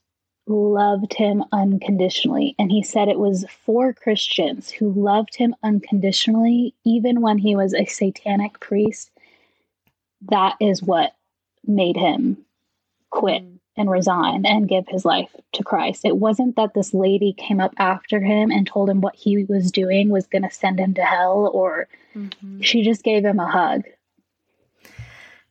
[0.48, 2.56] loved him unconditionally.
[2.58, 7.74] And he said it was for Christians who loved him unconditionally, even when he was
[7.74, 9.12] a satanic priest.
[10.30, 11.14] That is what
[11.66, 12.38] made him
[13.10, 13.57] quit mm.
[13.78, 16.06] And resign and give his life to Christ.
[16.06, 19.72] It wasn't that this lady came up after him and told him what he was
[19.72, 22.62] doing was going to send him to hell, or mm-hmm.
[22.62, 23.84] she just gave him a hug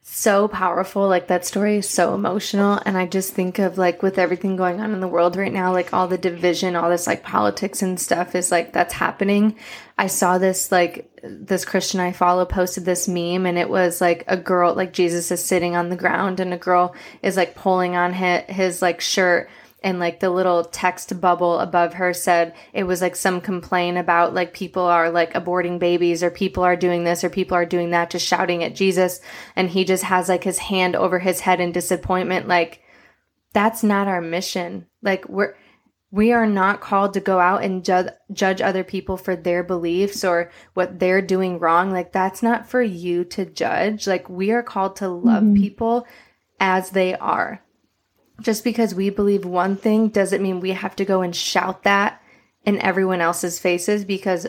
[0.09, 1.09] so powerful.
[1.09, 2.81] Like that story is so emotional.
[2.87, 5.73] And I just think of like with everything going on in the world right now,
[5.73, 9.57] like all the division, all this like politics and stuff is like that's happening.
[9.99, 14.25] I saw this like this Christian I follow posted this meme and it was like
[14.29, 17.97] a girl, like Jesus is sitting on the ground and a girl is like pulling
[17.97, 19.51] on his, his like shirt
[19.87, 24.35] and like the little text bubble above her said it was like some complaint about
[24.35, 27.93] like people are like aborting babies or people are doing this or people are doing
[27.93, 29.21] that just shouting at Jesus.
[29.55, 32.49] And he just has like his hand over his head in disappointment.
[32.49, 32.83] Like
[33.53, 34.87] that's not our mission.
[35.03, 35.55] Like we're
[36.11, 40.25] we are not called to go out and ju- judge other people for their beliefs
[40.25, 41.93] or what they're doing wrong.
[41.93, 44.09] Like that's not for you to judge.
[44.09, 45.63] Like we are called to love mm-hmm.
[45.63, 46.09] people
[46.59, 47.63] as they are
[48.41, 52.23] just because we believe one thing doesn't mean we have to go and shout that
[52.65, 54.47] in everyone else's faces because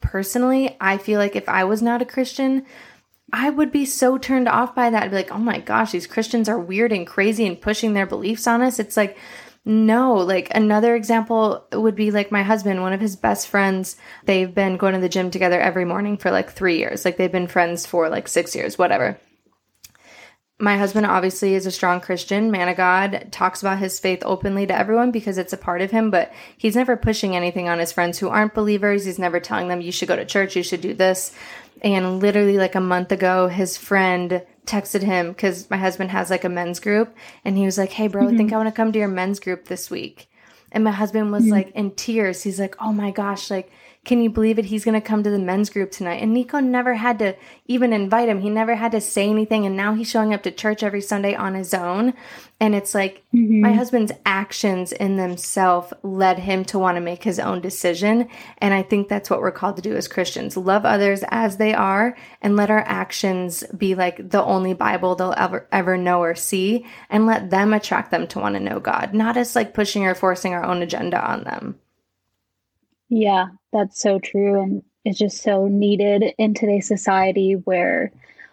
[0.00, 2.64] personally, I feel like if I was not a Christian,
[3.32, 5.02] I would be so turned off by that.
[5.02, 8.06] I'd be like, oh my gosh, these Christians are weird and crazy and pushing their
[8.06, 8.78] beliefs on us.
[8.78, 9.18] It's like,
[9.64, 13.96] no, like another example would be like my husband, one of his best friends.
[14.24, 17.04] They've been going to the gym together every morning for like three years.
[17.04, 19.20] Like they've been friends for like six years, whatever
[20.60, 24.66] my husband obviously is a strong Christian, man of God, talks about his faith openly
[24.66, 27.92] to everyone because it's a part of him, but he's never pushing anything on his
[27.92, 29.04] friends who aren't believers.
[29.04, 31.32] He's never telling them, you should go to church, you should do this.
[31.80, 36.42] And literally, like a month ago, his friend texted him because my husband has like
[36.42, 38.34] a men's group, and he was like, hey, bro, mm-hmm.
[38.34, 38.52] I think.
[38.52, 40.28] I want to come to your men's group this week.
[40.72, 41.52] And my husband was mm-hmm.
[41.52, 42.42] like in tears.
[42.42, 43.70] He's like, oh my gosh, like,
[44.08, 44.64] Can you believe it?
[44.64, 46.22] He's going to come to the men's group tonight.
[46.22, 47.36] And Nico never had to
[47.66, 48.40] even invite him.
[48.40, 49.66] He never had to say anything.
[49.66, 52.14] And now he's showing up to church every Sunday on his own.
[52.58, 53.60] And it's like mm-hmm.
[53.60, 58.30] my husband's actions in themselves led him to want to make his own decision.
[58.56, 61.74] And I think that's what we're called to do as Christians love others as they
[61.74, 66.34] are and let our actions be like the only Bible they'll ever, ever know or
[66.34, 70.06] see and let them attract them to want to know God, not as like pushing
[70.06, 71.78] or forcing our own agenda on them.
[73.08, 74.60] Yeah, that's so true.
[74.60, 78.12] And it's just so needed in today's society where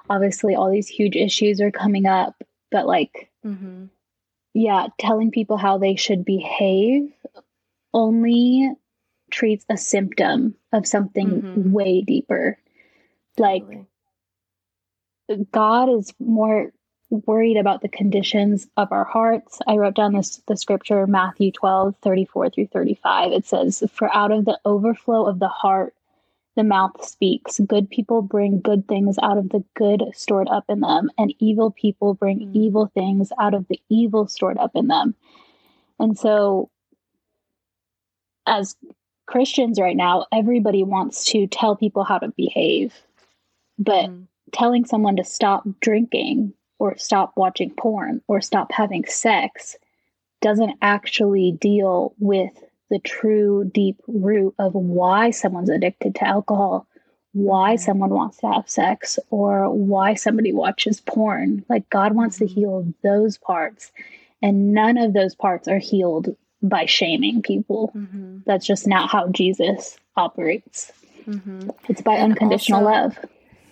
[0.09, 2.41] obviously all these huge issues are coming up,
[2.71, 3.85] but like, mm-hmm.
[4.53, 7.11] yeah, telling people how they should behave
[7.93, 8.71] only
[9.31, 11.71] treats a symptom of something mm-hmm.
[11.71, 12.57] way deeper.
[13.37, 13.65] Like,
[15.51, 16.71] God is more
[17.09, 19.59] worried about the conditions of our hearts.
[19.67, 23.31] I wrote down this the scripture Matthew 12, 34 through 35.
[23.31, 25.93] It says, For out of the overflow of the heart
[26.55, 27.59] the mouth speaks.
[27.59, 31.71] Good people bring good things out of the good stored up in them, and evil
[31.71, 32.57] people bring mm-hmm.
[32.57, 35.15] evil things out of the evil stored up in them.
[35.99, 36.69] And so
[38.47, 38.75] as
[39.27, 42.93] Christians right now, everybody wants to tell people how to behave.
[43.77, 44.27] But mm.
[44.53, 49.75] telling someone to stop drinking or stop watching porn or stop having sex
[50.41, 52.51] doesn't actually deal with
[52.89, 56.87] the true deep root of why someone's addicted to alcohol,
[57.33, 57.81] why mm-hmm.
[57.81, 61.65] someone wants to have sex, or why somebody watches porn.
[61.67, 62.53] Like God wants to mm-hmm.
[62.53, 63.91] heal those parts.
[64.41, 67.91] And none of those parts are healed by shaming people.
[67.95, 68.39] Mm-hmm.
[68.45, 70.91] That's just not how Jesus operates.
[71.27, 71.69] Mm-hmm.
[71.89, 73.17] It's by and unconditional also, love.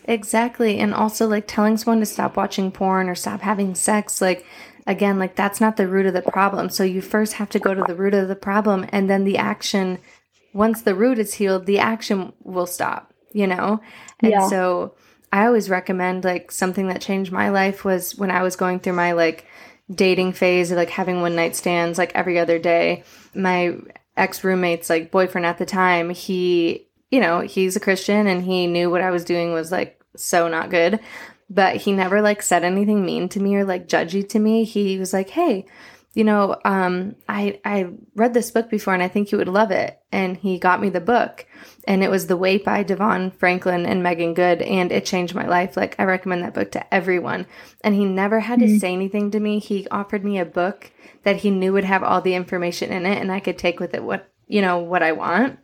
[0.06, 0.80] Exactly.
[0.80, 4.45] And also like telling someone to stop watching porn or stop having sex, like
[4.86, 6.70] again, like that's not the root of the problem.
[6.70, 9.38] So you first have to go to the root of the problem and then the
[9.38, 9.99] action
[10.54, 13.82] once the root is healed, the action will stop, you know?
[14.20, 14.47] And yeah.
[14.47, 14.93] so
[15.32, 18.93] I always recommend like something that changed my life was when I was going through
[18.93, 19.47] my like
[19.93, 23.04] dating phase of like having one night stands like every other day.
[23.34, 23.78] My
[24.16, 28.66] ex roommate's like boyfriend at the time, he you know, he's a Christian and he
[28.66, 30.99] knew what I was doing was like so not good.
[31.47, 34.64] But he never like said anything mean to me or like judgy to me.
[34.64, 35.68] He was like, Hey,
[36.16, 39.70] you know, um, I I read this book before and I think you would love
[39.70, 39.99] it.
[40.11, 41.45] And he got me the book.
[41.88, 44.64] And it was The Wait by DeVon Franklin and Meagan Good.
[44.64, 45.78] And it changed my life.
[45.78, 47.45] Like I recommend that book to everyone.
[47.82, 48.74] And he never had mm-hmm.
[48.74, 49.59] to say anything to me.
[49.59, 50.91] He offered me a book
[51.22, 53.93] that he knew would have all the information in it and I could take with
[53.93, 55.59] it what you know, what I want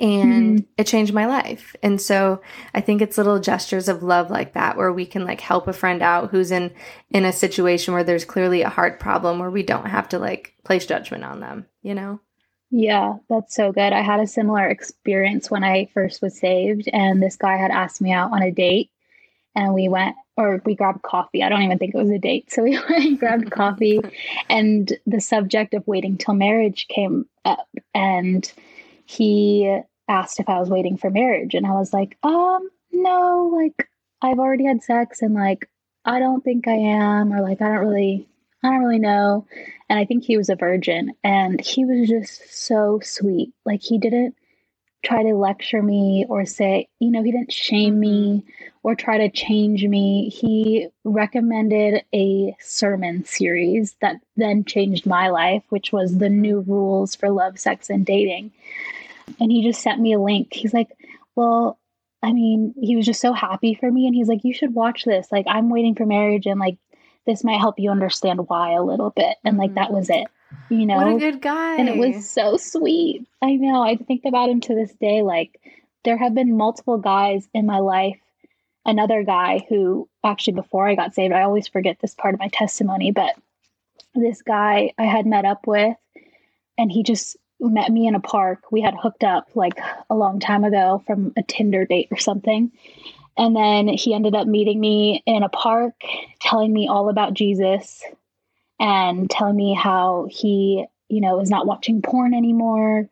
[0.00, 0.70] and mm-hmm.
[0.76, 1.76] it changed my life.
[1.82, 2.40] And so
[2.74, 5.72] I think it's little gestures of love like that where we can like help a
[5.72, 6.72] friend out who's in
[7.10, 10.54] in a situation where there's clearly a heart problem where we don't have to like
[10.64, 12.20] place judgment on them, you know?
[12.70, 13.92] Yeah, that's so good.
[13.92, 18.00] I had a similar experience when I first was saved and this guy had asked
[18.00, 18.90] me out on a date
[19.54, 21.42] and we went or we grabbed coffee.
[21.42, 22.50] I don't even think it was a date.
[22.52, 24.00] So we went and grabbed coffee
[24.50, 28.52] and the subject of waiting till marriage came up and
[29.06, 31.54] he asked if I was waiting for marriage.
[31.54, 33.88] And I was like, um, no, like
[34.22, 35.68] I've already had sex and like
[36.04, 38.28] I don't think I am, or like I don't really
[38.62, 39.46] I don't really know.
[39.88, 43.52] And I think he was a virgin and he was just so sweet.
[43.64, 44.34] Like he didn't
[45.06, 48.78] try to lecture me or say, you know, he didn't shame me mm-hmm.
[48.82, 50.28] or try to change me.
[50.28, 57.14] He recommended a sermon series that then changed my life, which was the new rules
[57.14, 58.50] for love, sex, and dating.
[59.40, 60.52] And he just sent me a link.
[60.52, 60.88] He's like,
[61.36, 61.78] well,
[62.22, 64.06] I mean, he was just so happy for me.
[64.06, 65.30] And he's like, you should watch this.
[65.30, 66.78] Like, I'm waiting for marriage and like,
[67.26, 69.36] this might help you understand why a little bit.
[69.44, 70.26] And like, that was it,
[70.70, 70.96] you know?
[70.96, 71.76] What a good guy.
[71.76, 73.26] And it was so sweet.
[73.42, 73.82] I know.
[73.82, 75.22] I think about him to this day.
[75.22, 75.60] Like,
[76.04, 78.18] there have been multiple guys in my life.
[78.84, 82.48] Another guy who actually, before I got saved, I always forget this part of my
[82.48, 83.34] testimony, but
[84.14, 85.96] this guy I had met up with,
[86.78, 88.70] and he just met me in a park.
[88.70, 92.70] We had hooked up like a long time ago from a Tinder date or something.
[93.36, 95.94] And then he ended up meeting me in a park,
[96.40, 98.02] telling me all about Jesus
[98.78, 103.08] and telling me how he, you know, is not watching porn anymore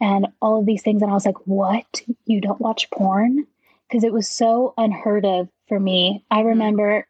[0.00, 1.02] and all of these things.
[1.02, 2.02] And I was like, what?
[2.26, 3.46] You don't watch porn?
[3.88, 6.24] Because it was so unheard of for me.
[6.30, 6.48] I mm-hmm.
[6.48, 7.06] remember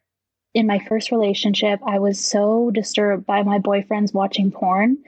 [0.54, 4.98] in my first relationship, I was so disturbed by my boyfriends watching porn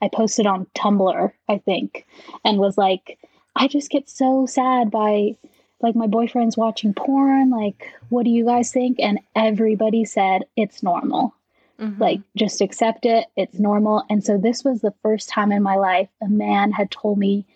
[0.00, 2.06] I posted on Tumblr, I think,
[2.44, 3.18] and was like,
[3.56, 5.36] I just get so sad by
[5.80, 7.50] like my boyfriend's watching porn.
[7.50, 8.98] Like, what do you guys think?
[9.00, 11.34] And everybody said it's normal.
[11.80, 12.02] Mm-hmm.
[12.02, 13.26] Like, just accept it.
[13.36, 14.04] It's normal.
[14.10, 17.46] And so, this was the first time in my life a man had told me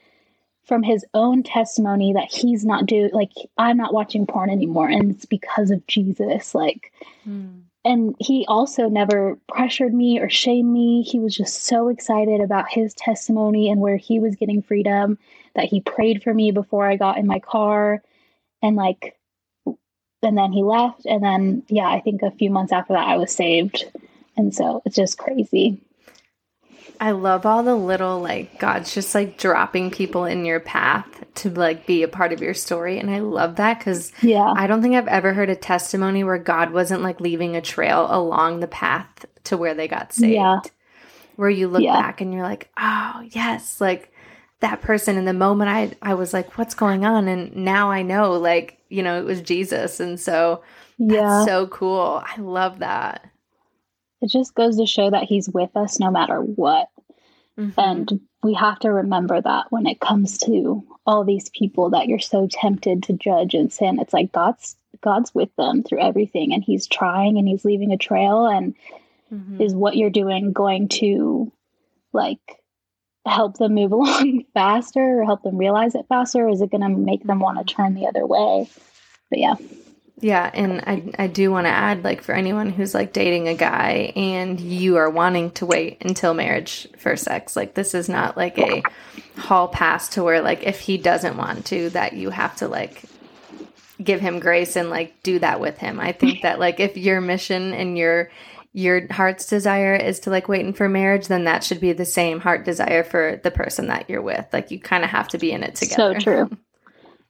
[0.65, 5.11] from his own testimony that he's not doing like I'm not watching porn anymore and
[5.11, 6.93] it's because of Jesus like
[7.27, 7.63] mm.
[7.85, 12.71] and he also never pressured me or shamed me he was just so excited about
[12.71, 15.19] his testimony and where he was getting freedom
[15.55, 18.03] that he prayed for me before I got in my car
[18.63, 19.17] and like
[20.25, 23.17] and then he left and then yeah I think a few months after that I
[23.17, 23.85] was saved
[24.37, 25.83] and so it's just crazy
[27.03, 31.07] I love all the little like God's just like dropping people in your path
[31.37, 34.55] to like be a part of your story and I love that cuz yeah.
[34.57, 38.07] I don't think I've ever heard a testimony where God wasn't like leaving a trail
[38.09, 40.35] along the path to where they got saved.
[40.35, 40.61] Yeah.
[41.35, 42.01] Where you look yeah.
[42.01, 44.13] back and you're like, "Oh, yes, like
[44.61, 48.03] that person in the moment I I was like, what's going on?" and now I
[48.03, 50.63] know like, you know, it was Jesus and so
[50.99, 51.45] yeah.
[51.47, 52.23] so cool.
[52.25, 53.32] I love that
[54.23, 56.89] it just goes to show that he's with us no matter what.
[57.59, 57.79] Mm-hmm.
[57.79, 62.19] And we have to remember that when it comes to all these people that you're
[62.19, 63.99] so tempted to judge and sin.
[63.99, 67.99] It's like God's God's with them through everything and he's trying and he's leaving a
[67.99, 68.75] trail and
[69.33, 69.61] mm-hmm.
[69.61, 71.51] is what you're doing going to
[72.13, 72.39] like
[73.27, 76.83] help them move along faster or help them realize it faster or is it going
[76.83, 78.69] to make them want to turn the other way?
[79.29, 79.55] But yeah.
[80.23, 83.55] Yeah, and I I do want to add like for anyone who's like dating a
[83.55, 88.37] guy and you are wanting to wait until marriage for sex, like this is not
[88.37, 88.85] like a
[89.37, 93.03] hall pass to where like if he doesn't want to that you have to like
[94.01, 95.99] give him grace and like do that with him.
[95.99, 98.31] I think that like if your mission and your
[98.73, 102.39] your heart's desire is to like waiting for marriage, then that should be the same
[102.39, 104.47] heart desire for the person that you're with.
[104.53, 106.21] Like you kind of have to be in it together.
[106.21, 106.59] So true.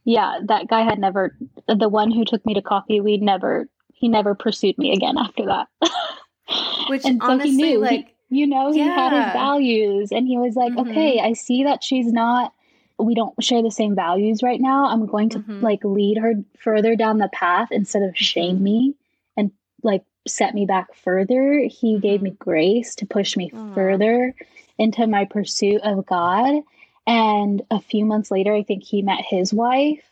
[0.05, 1.36] Yeah, that guy had never
[1.66, 5.46] the one who took me to coffee, we never he never pursued me again after
[5.46, 5.68] that.
[6.88, 8.94] Which and so honestly, he knew, like he, you know, he yeah.
[8.94, 10.90] had his values and he was like, mm-hmm.
[10.90, 12.53] Okay, I see that she's not
[12.98, 14.86] we don't share the same values right now.
[14.86, 15.61] I'm going to mm-hmm.
[15.61, 18.64] like lead her further down the path instead of shame mm-hmm.
[18.64, 18.94] me
[19.36, 19.50] and
[19.82, 21.61] like set me back further.
[21.68, 22.24] He gave mm-hmm.
[22.24, 24.34] me grace to push me further
[24.78, 26.62] into my pursuit of God.
[27.07, 30.03] And a few months later, I think he met his wife.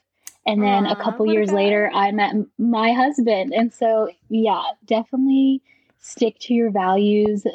[0.46, 3.52] And then Aww, a couple years later, I met my husband.
[3.54, 5.62] And so, yeah, definitely
[6.00, 7.46] stick to your values.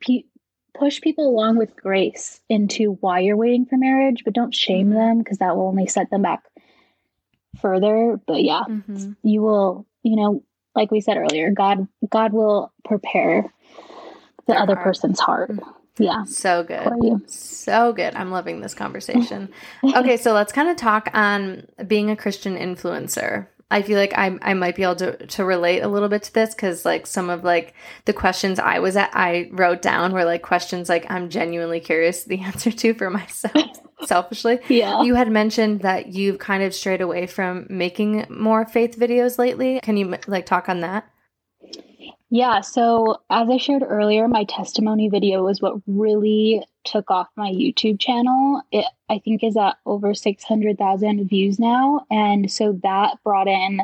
[0.00, 0.26] P-
[0.74, 4.96] push people along with grace into why you're waiting for marriage, but don't shame mm-hmm.
[4.96, 6.44] them because that will only set them back
[7.60, 8.20] further.
[8.26, 9.12] But yeah, mm-hmm.
[9.22, 10.42] you will, you know,
[10.74, 13.42] like we said earlier, God God will prepare
[14.46, 14.86] the Their other heart.
[14.86, 15.50] person's heart.
[15.50, 15.70] Mm-hmm.
[15.98, 16.24] Yeah.
[16.24, 17.30] So good.
[17.30, 18.14] So good.
[18.14, 19.50] I'm loving this conversation.
[19.84, 23.48] okay, so let's kind of talk on being a Christian influencer.
[23.70, 26.34] I feel like I I might be able to to relate a little bit to
[26.34, 27.74] this because like some of like
[28.06, 32.24] the questions I was at I wrote down were like questions like I'm genuinely curious
[32.24, 33.66] the answer to for myself
[34.06, 34.60] selfishly.
[34.68, 35.02] Yeah.
[35.02, 39.80] You had mentioned that you've kind of strayed away from making more faith videos lately.
[39.82, 41.10] Can you like talk on that?
[42.30, 47.50] Yeah, so as I shared earlier, my testimony video was what really took off my
[47.50, 48.60] YouTube channel.
[48.70, 53.80] It I think is at over 600,000 views now, and so that brought in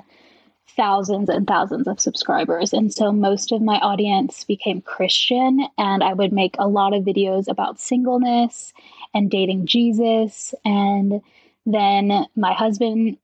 [0.77, 2.73] thousands and thousands of subscribers.
[2.75, 7.05] And so most of my audience became Christian, and I would make a lot of
[7.05, 8.75] videos about singleness
[9.15, 10.55] and dating Jesus.
[10.67, 11.23] And
[11.65, 13.17] then my husband,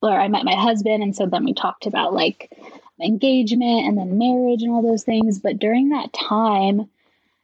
[0.00, 2.50] or I met my husband, and so then we talked about like
[3.00, 5.38] engagement and then marriage and all those things.
[5.38, 6.88] But during that time,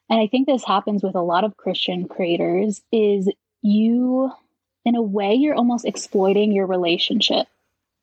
[0.08, 3.30] and I think this happens with a lot of Christian creators, is
[3.62, 4.30] you,
[4.84, 7.46] in a way, you're almost exploiting your relationship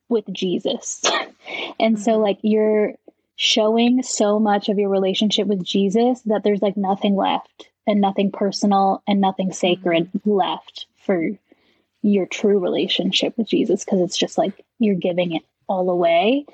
[0.08, 1.02] with Jesus.
[1.80, 2.22] and so, mm-hmm.
[2.22, 2.94] like, you're
[3.36, 8.30] showing so much of your relationship with Jesus that there's like nothing left and nothing
[8.30, 10.30] personal and nothing sacred mm-hmm.
[10.30, 11.30] left for
[12.02, 16.44] your true relationship with Jesus because it's just like you're giving it all away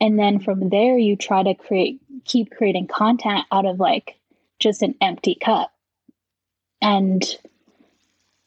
[0.00, 4.18] and then from there you try to create keep creating content out of like
[4.58, 5.72] just an empty cup.
[6.82, 7.24] And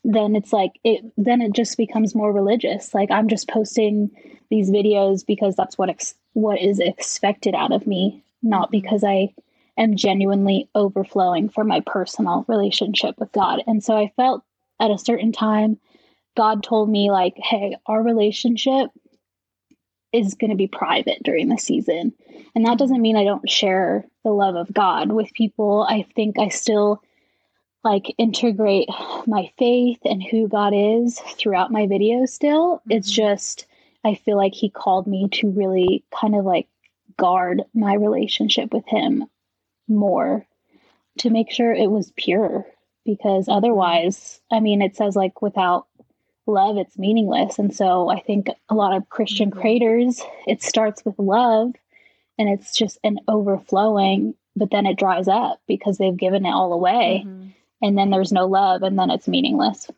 [0.04, 2.94] then it's like it then it just becomes more religious.
[2.94, 4.12] Like i'm just posting
[4.50, 8.80] these videos because that's what ex- what is expected out of me not mm-hmm.
[8.80, 9.34] because i
[9.78, 13.62] am genuinely overflowing for my personal relationship with god.
[13.68, 14.44] And so i felt
[14.80, 15.78] at a certain time
[16.38, 18.90] god told me like hey our relationship
[20.12, 22.14] is going to be private during the season.
[22.56, 25.86] And that doesn't mean I don't share the love of God with people.
[25.88, 27.02] I think I still
[27.84, 28.90] like integrate
[29.26, 32.78] my faith and who God is throughout my videos still.
[32.78, 32.92] Mm-hmm.
[32.92, 33.66] It's just
[34.04, 36.68] I feel like he called me to really kind of like
[37.18, 39.26] guard my relationship with him
[39.88, 40.46] more
[41.20, 42.66] to make sure it was pure
[43.06, 45.88] because otherwise, I mean, it says like without
[46.50, 47.60] love, it's meaningless.
[47.60, 49.60] And so I think a lot of Christian mm-hmm.
[49.60, 51.74] creators, it starts with love
[52.38, 56.74] and it's just an overflowing, but then it dries up because they've given it all
[56.74, 57.24] away.
[57.26, 57.48] Mm-hmm.
[57.82, 59.90] And then there's no love and then it's meaningless.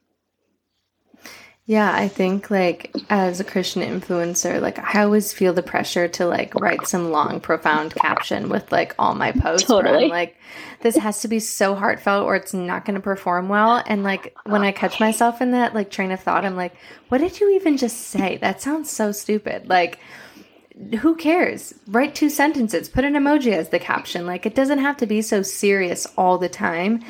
[1.66, 6.26] Yeah, I think like as a Christian influencer, like I always feel the pressure to
[6.26, 9.68] like write some long, profound caption with like all my posts.
[9.68, 10.09] Totally.
[10.09, 10.38] like,
[10.82, 13.82] this has to be so heartfelt or it's not going to perform well.
[13.86, 16.74] And like when I catch myself in that like train of thought, I'm like,
[17.09, 18.38] what did you even just say?
[18.38, 19.70] That sounds so stupid.
[19.70, 19.99] Like,
[20.99, 21.76] who cares?
[21.88, 24.26] Write two sentences, put an emoji as the caption.
[24.26, 27.03] Like, it doesn't have to be so serious all the time.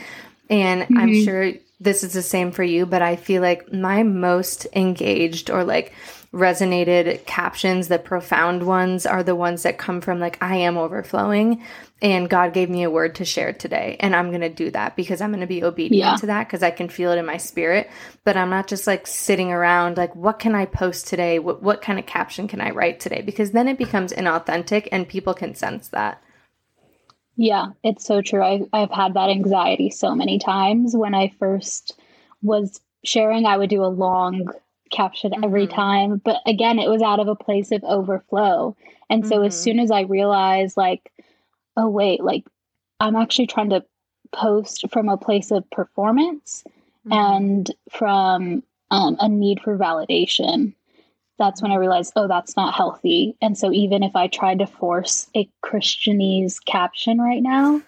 [0.49, 0.97] And mm-hmm.
[0.97, 5.49] I'm sure this is the same for you, but I feel like my most engaged
[5.49, 5.93] or like
[6.31, 11.63] resonated captions, the profound ones, are the ones that come from like, I am overflowing
[12.01, 13.97] and God gave me a word to share today.
[13.99, 16.15] And I'm going to do that because I'm going to be obedient yeah.
[16.17, 17.89] to that because I can feel it in my spirit.
[18.23, 21.39] But I'm not just like sitting around like, what can I post today?
[21.39, 23.21] What, what kind of caption can I write today?
[23.21, 26.23] Because then it becomes inauthentic and people can sense that.
[27.35, 28.41] Yeah, it's so true.
[28.43, 30.95] I, I've had that anxiety so many times.
[30.95, 31.97] When I first
[32.41, 34.51] was sharing, I would do a long
[34.91, 35.43] caption mm-hmm.
[35.43, 36.21] every time.
[36.23, 38.75] But again, it was out of a place of overflow.
[39.09, 39.45] And so mm-hmm.
[39.45, 41.11] as soon as I realized, like,
[41.77, 42.45] oh, wait, like,
[42.99, 43.83] I'm actually trying to
[44.31, 46.63] post from a place of performance
[47.07, 47.13] mm-hmm.
[47.13, 50.73] and from um, a need for validation
[51.41, 53.35] that's when I realized, oh, that's not healthy.
[53.41, 57.81] And so even if I tried to force a Christianese caption right now,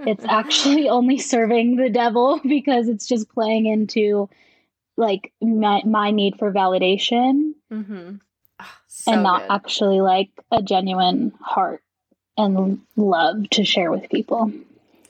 [0.00, 4.28] it's actually only serving the devil because it's just playing into
[4.98, 8.16] like my, my need for validation mm-hmm.
[8.60, 9.52] oh, so and not good.
[9.54, 11.82] actually like a genuine heart
[12.36, 14.52] and love to share with people.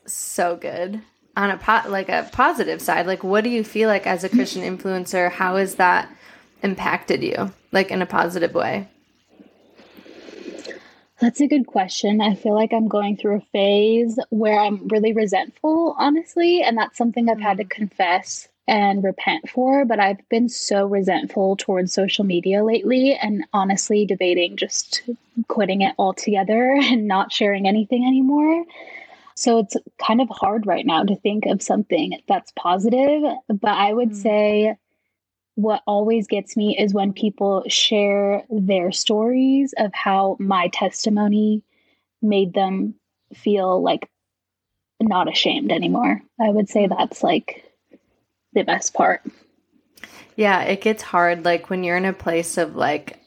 [0.06, 1.02] So good.
[1.36, 4.62] On a like a positive side, like what do you feel like as a Christian
[4.62, 5.28] influencer?
[5.32, 6.08] How is that
[6.62, 8.88] impacted you, like in a positive way?
[11.20, 12.22] That's a good question.
[12.22, 16.96] I feel like I'm going through a phase where I'm really resentful, honestly, and that's
[16.96, 17.70] something I've had to mm.
[17.70, 19.84] confess and repent for.
[19.84, 25.02] But I've been so resentful towards social media lately, and honestly, debating just
[25.48, 28.64] quitting it altogether and not sharing anything anymore.
[29.34, 33.22] So it's kind of hard right now to think of something that's positive.
[33.48, 34.16] But I would mm.
[34.16, 34.76] say
[35.54, 41.62] what always gets me is when people share their stories of how my testimony
[42.22, 42.94] made them
[43.34, 44.08] feel like
[45.00, 46.22] not ashamed anymore.
[46.40, 47.64] I would say that's like
[48.52, 49.22] the best part.
[50.36, 53.18] Yeah, it gets hard like when you're in a place of like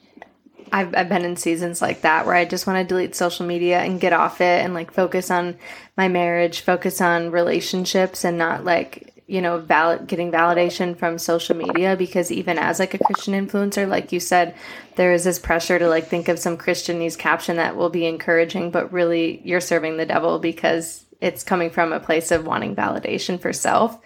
[0.72, 3.80] I've, I've been in seasons like that where I just want to delete social media
[3.82, 5.56] and get off it and like focus on
[5.96, 11.56] my marriage, focus on relationships and not like you know, valid getting validation from social
[11.56, 14.54] media because even as like a Christian influencer, like you said,
[14.96, 18.70] there is this pressure to like think of some Christianese caption that will be encouraging,
[18.70, 23.42] but really you're serving the devil because it's coming from a place of wanting validation
[23.42, 24.00] for self.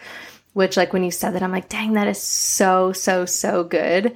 [0.54, 4.16] Which like when you said that, I'm like, dang, that is so, so, so good.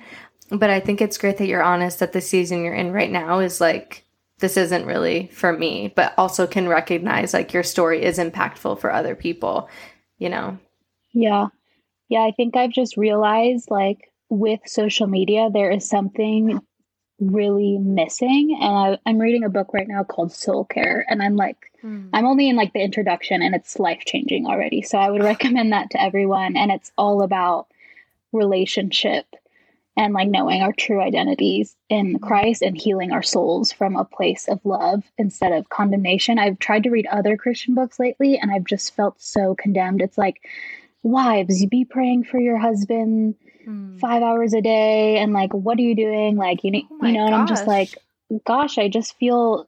[0.49, 3.39] But I think it's great that you're honest that the season you're in right now
[3.39, 4.05] is like
[4.39, 8.93] this isn't really for me, but also can recognize like your story is impactful for
[8.93, 9.70] other people,
[10.18, 10.57] you know.
[11.14, 11.47] Yeah.
[12.09, 16.59] Yeah, I think I've just realized like with social media, there is something
[17.20, 18.57] really missing.
[18.59, 21.05] And I, am reading a book right now called Soul Care.
[21.07, 22.09] And I'm like, mm.
[22.14, 24.82] I'm only in like the introduction and it's life changing already.
[24.82, 26.57] So I would recommend that to everyone.
[26.57, 27.68] And it's all about
[28.34, 29.26] relationship
[29.97, 34.47] and like knowing our true identities in Christ and healing our souls from a place
[34.47, 36.39] of love instead of condemnation.
[36.39, 40.01] I've tried to read other Christian books lately and I've just felt so condemned.
[40.01, 40.41] It's like,
[41.04, 43.36] wives, you be praying for your husband
[43.68, 43.99] mm.
[43.99, 46.38] five hours a day, and like, what are you doing?
[46.38, 47.97] Like, you, oh you know, and I'm just like,
[48.45, 49.68] gosh, I just feel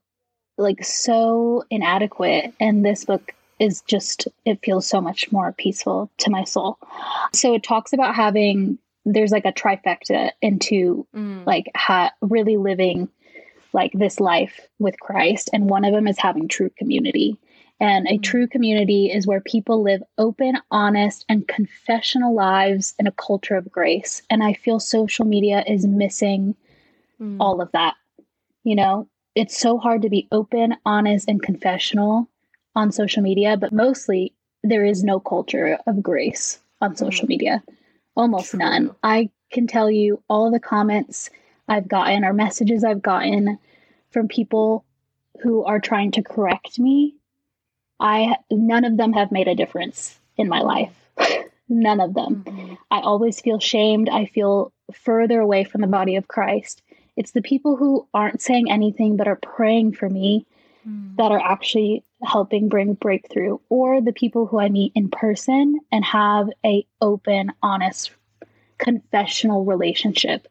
[0.57, 2.53] like so inadequate.
[2.59, 6.77] And this book is just, it feels so much more peaceful to my soul.
[7.33, 11.45] So it talks about having, there's like a trifecta into mm.
[11.45, 13.09] like ha- really living
[13.73, 15.49] like this life with Christ.
[15.53, 17.37] And one of them is having true community.
[17.83, 23.11] And a true community is where people live open, honest, and confessional lives in a
[23.11, 24.21] culture of grace.
[24.29, 26.55] And I feel social media is missing
[27.19, 27.35] mm.
[27.41, 27.95] all of that.
[28.63, 32.29] You know, it's so hard to be open, honest, and confessional
[32.73, 34.31] on social media, but mostly
[34.63, 37.31] there is no culture of grace on social mm.
[37.31, 37.63] media.
[38.15, 38.59] Almost True.
[38.59, 38.95] none.
[39.03, 41.29] I can tell you all the comments
[41.67, 43.59] I've gotten or messages I've gotten
[44.09, 44.85] from people
[45.41, 47.15] who are trying to correct me
[48.03, 50.93] I none of them have made a difference in my life.
[51.69, 52.43] None of them.
[52.43, 52.73] Mm-hmm.
[52.91, 54.09] I always feel shamed.
[54.09, 56.81] I feel further away from the body of Christ.
[57.15, 60.45] It's the people who aren't saying anything but are praying for me
[60.87, 61.15] mm.
[61.15, 66.03] that are actually helping bring breakthrough or the people who I meet in person and
[66.03, 68.11] have a open, honest,
[68.77, 70.47] confessional relationship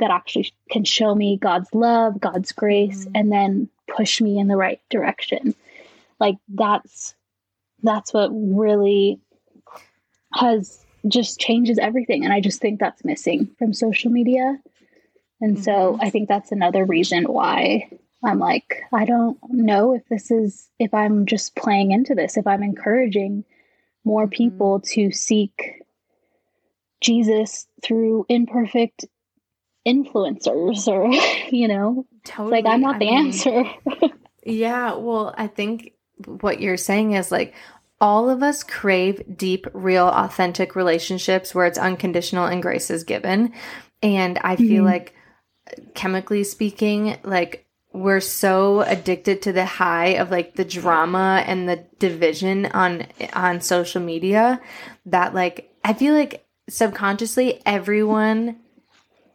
[0.00, 3.12] that actually can show me God's love, God's grace mm.
[3.14, 5.54] and then push me in the right direction.
[6.20, 7.14] Like that's
[7.82, 9.18] that's what really
[10.34, 14.58] has just changes everything and I just think that's missing from social media.
[15.40, 15.62] And mm-hmm.
[15.62, 17.88] so I think that's another reason why
[18.22, 22.46] I'm like, I don't know if this is, if I'm just playing into this, if
[22.46, 23.44] I'm encouraging
[24.04, 24.30] more mm-hmm.
[24.36, 25.82] people to seek
[27.00, 29.06] Jesus through imperfect
[29.88, 31.10] influencers or,
[31.54, 32.62] you know, totally.
[32.62, 33.64] like I'm not the I mean, answer.
[34.44, 34.94] yeah.
[34.96, 35.94] Well, I think
[36.26, 37.54] what you're saying is like,
[38.00, 43.52] all of us crave deep, real, authentic relationships where it's unconditional and grace is given.
[44.02, 44.86] And I feel mm-hmm.
[44.86, 45.14] like,
[45.94, 51.84] chemically speaking, like we're so addicted to the high of like the drama and the
[51.98, 54.60] division on on social media
[55.06, 58.60] that like I feel like subconsciously everyone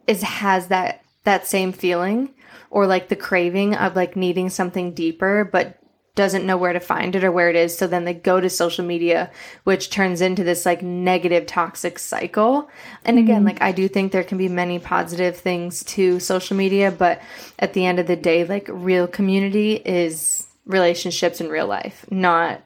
[0.07, 2.33] is has that that same feeling
[2.69, 5.77] or like the craving of like needing something deeper but
[6.15, 7.77] doesn't know where to find it or where it is.
[7.77, 9.29] So then they go to social media,
[9.65, 12.69] which turns into this like negative toxic cycle.
[13.03, 13.47] And again, mm-hmm.
[13.47, 17.21] like I do think there can be many positive things to social media, but
[17.59, 22.61] at the end of the day, like real community is relationships in real life, not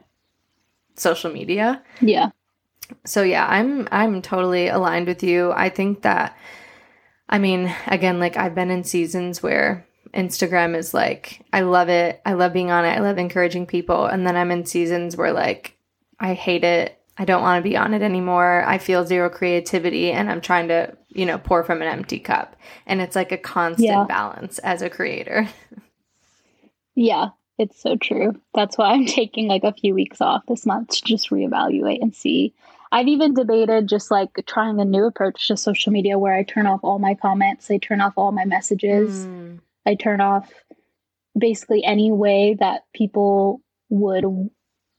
[0.94, 1.82] social media.
[2.00, 2.30] Yeah.
[3.04, 5.52] So yeah, I'm I'm totally aligned with you.
[5.52, 6.36] I think that
[7.28, 12.20] I mean, again, like I've been in seasons where Instagram is like, I love it.
[12.24, 12.90] I love being on it.
[12.90, 14.06] I love encouraging people.
[14.06, 15.76] And then I'm in seasons where like,
[16.18, 16.98] I hate it.
[17.16, 18.64] I don't want to be on it anymore.
[18.66, 22.56] I feel zero creativity and I'm trying to, you know, pour from an empty cup.
[22.86, 24.04] And it's like a constant yeah.
[24.04, 25.48] balance as a creator.
[26.94, 28.40] yeah, it's so true.
[28.54, 32.14] That's why I'm taking like a few weeks off this month to just reevaluate and
[32.14, 32.54] see.
[32.90, 36.66] I've even debated just like trying a new approach to social media where I turn
[36.66, 39.26] off all my comments, I turn off all my messages.
[39.26, 40.52] Mm I turn off
[41.38, 44.24] basically any way that people would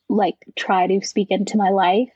[0.10, 2.12] like try to speak into my life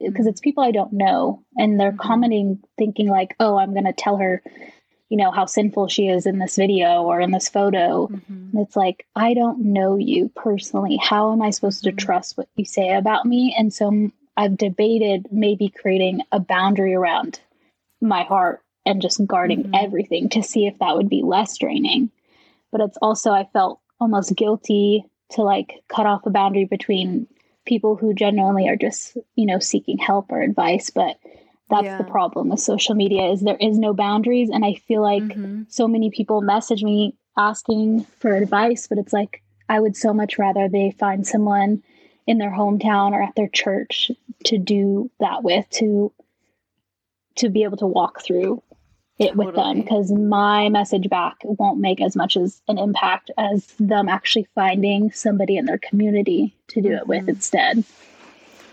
[0.00, 2.08] because it's people I don't know and they're mm-hmm.
[2.08, 4.42] commenting thinking like, "Oh, I'm going to tell her,
[5.08, 8.58] you know, how sinful she is in this video or in this photo." Mm-hmm.
[8.58, 10.96] it's like, "I don't know you personally.
[10.96, 11.98] How am I supposed to mm-hmm.
[11.98, 17.40] trust what you say about me?" And so I've debated maybe creating a boundary around
[18.00, 19.74] my heart and just guarding mm-hmm.
[19.74, 22.10] everything to see if that would be less draining.
[22.72, 27.26] But it's also, I felt almost guilty to like cut off a boundary between
[27.66, 30.90] people who genuinely are just, you know, seeking help or advice.
[30.90, 31.18] But
[31.68, 31.98] that's yeah.
[31.98, 34.50] the problem with social media is there is no boundaries.
[34.50, 35.62] And I feel like mm-hmm.
[35.68, 40.36] so many people message me asking for advice, but it's like, I would so much
[40.36, 41.82] rather they find someone
[42.26, 44.10] in their hometown or at their church
[44.44, 46.12] to do that with to
[47.36, 48.62] to be able to walk through
[49.20, 49.46] it totally.
[49.46, 54.08] with them because my message back won't make as much as an impact as them
[54.08, 56.98] actually finding somebody in their community to do mm-hmm.
[56.98, 57.28] it with mm-hmm.
[57.28, 57.84] instead.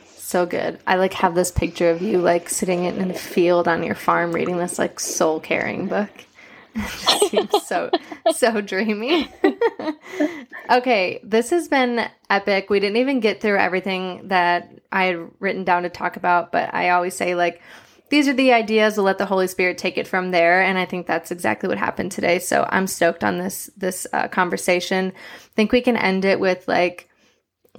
[0.05, 0.79] So good.
[0.87, 4.31] I like have this picture of you like sitting in a field on your farm
[4.31, 6.09] reading this like soul caring book.
[6.79, 7.89] It seems so
[8.33, 9.29] so dreamy.
[10.69, 12.69] okay, this has been epic.
[12.69, 16.73] We didn't even get through everything that I had written down to talk about, but
[16.73, 17.61] I always say like
[18.09, 20.61] these are the ideas we'll let the holy spirit take it from there.
[20.61, 22.39] And i think that's exactly what happened today.
[22.39, 25.13] So i'm stoked on this this uh, conversation.
[25.15, 27.09] I think we can end it with like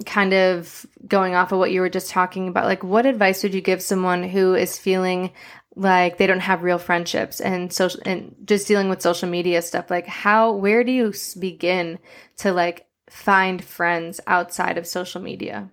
[0.05, 2.65] kind of going off of what you were just talking about.
[2.65, 5.31] Like what advice would you give someone who is feeling
[5.75, 9.89] like they don't have real friendships and social and just dealing with social media stuff?
[9.89, 11.99] Like how where do you begin
[12.37, 15.69] to like find friends outside of social media?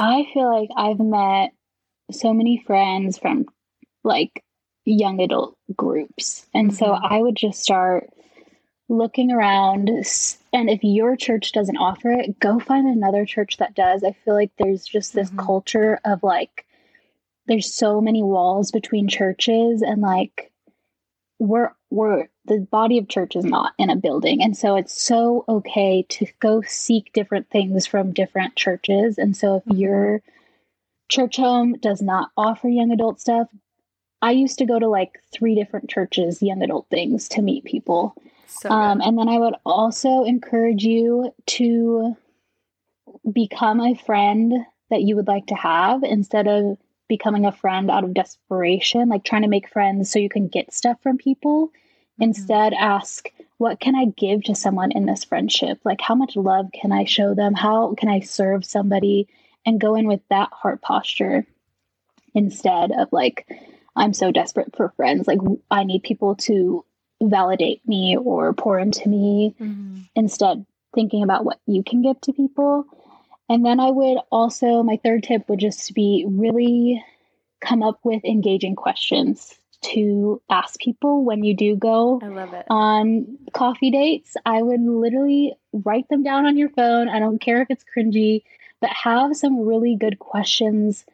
[0.00, 1.50] I feel like i've met
[2.10, 3.46] so many friends from
[4.04, 4.42] like
[4.84, 6.46] young adult groups.
[6.54, 6.76] And mm-hmm.
[6.76, 8.08] so I would just start
[8.88, 9.90] looking around
[10.52, 14.02] and if your church doesn't offer it, go find another church that does.
[14.02, 15.44] I feel like there's just this mm-hmm.
[15.44, 16.64] culture of like
[17.46, 20.52] there's so many walls between churches and like
[21.38, 25.44] we're we're the body of church is not in a building and so it's so
[25.48, 29.78] okay to go seek different things from different churches and so if mm-hmm.
[31.08, 33.48] Church home does not offer young adult stuff.
[34.20, 38.14] I used to go to like three different churches, young adult things to meet people.
[38.46, 42.16] So um, and then I would also encourage you to
[43.30, 44.52] become a friend
[44.90, 46.78] that you would like to have instead of
[47.08, 50.72] becoming a friend out of desperation, like trying to make friends so you can get
[50.72, 51.68] stuff from people.
[51.68, 52.24] Mm-hmm.
[52.24, 55.78] Instead, ask, what can I give to someone in this friendship?
[55.84, 57.54] Like, how much love can I show them?
[57.54, 59.28] How can I serve somebody?
[59.66, 61.46] And go in with that heart posture
[62.34, 63.46] instead of like,
[63.96, 65.26] I'm so desperate for friends.
[65.26, 65.40] Like,
[65.70, 66.84] I need people to
[67.22, 69.54] validate me or pour into me.
[69.60, 70.02] Mm-hmm.
[70.14, 72.86] Instead, thinking about what you can give to people.
[73.48, 77.04] And then I would also, my third tip would just be really
[77.60, 82.66] come up with engaging questions to ask people when you do go I love it.
[82.68, 84.36] on coffee dates.
[84.44, 87.08] I would literally write them down on your phone.
[87.08, 88.42] I don't care if it's cringy,
[88.80, 91.04] but have some really good questions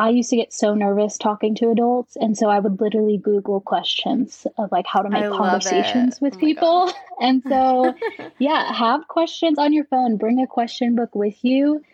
[0.00, 2.16] I used to get so nervous talking to adults.
[2.16, 6.38] And so I would literally Google questions of like how to make conversations with oh
[6.38, 6.92] people.
[7.20, 7.94] and so,
[8.38, 10.16] yeah, have questions on your phone.
[10.16, 11.84] Bring a question book with you.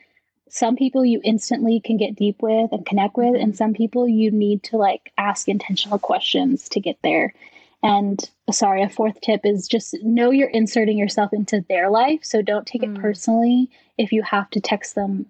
[0.49, 3.57] Some people you instantly can get deep with and connect with, and mm-hmm.
[3.57, 7.35] some people you need to like ask intentional questions to get there.
[7.83, 8.19] And
[8.51, 12.21] sorry, a fourth tip is just know you're inserting yourself into their life.
[12.23, 12.97] So don't take mm.
[12.97, 15.27] it personally if you have to text them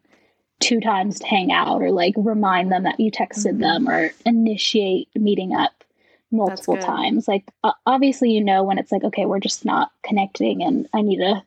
[0.60, 3.60] two times to hang out or like remind them that you texted mm-hmm.
[3.60, 5.84] them or initiate meeting up
[6.32, 10.62] multiple times like uh, obviously you know when it's like okay we're just not connecting
[10.62, 11.42] and i need to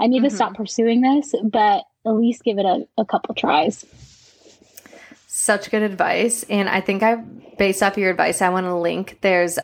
[0.00, 0.24] i need mm-hmm.
[0.24, 0.62] to stop mm-hmm.
[0.62, 3.86] pursuing this but at least give it a, a couple tries
[5.28, 7.14] such good advice and i think i
[7.58, 9.58] based off your advice i want to link there's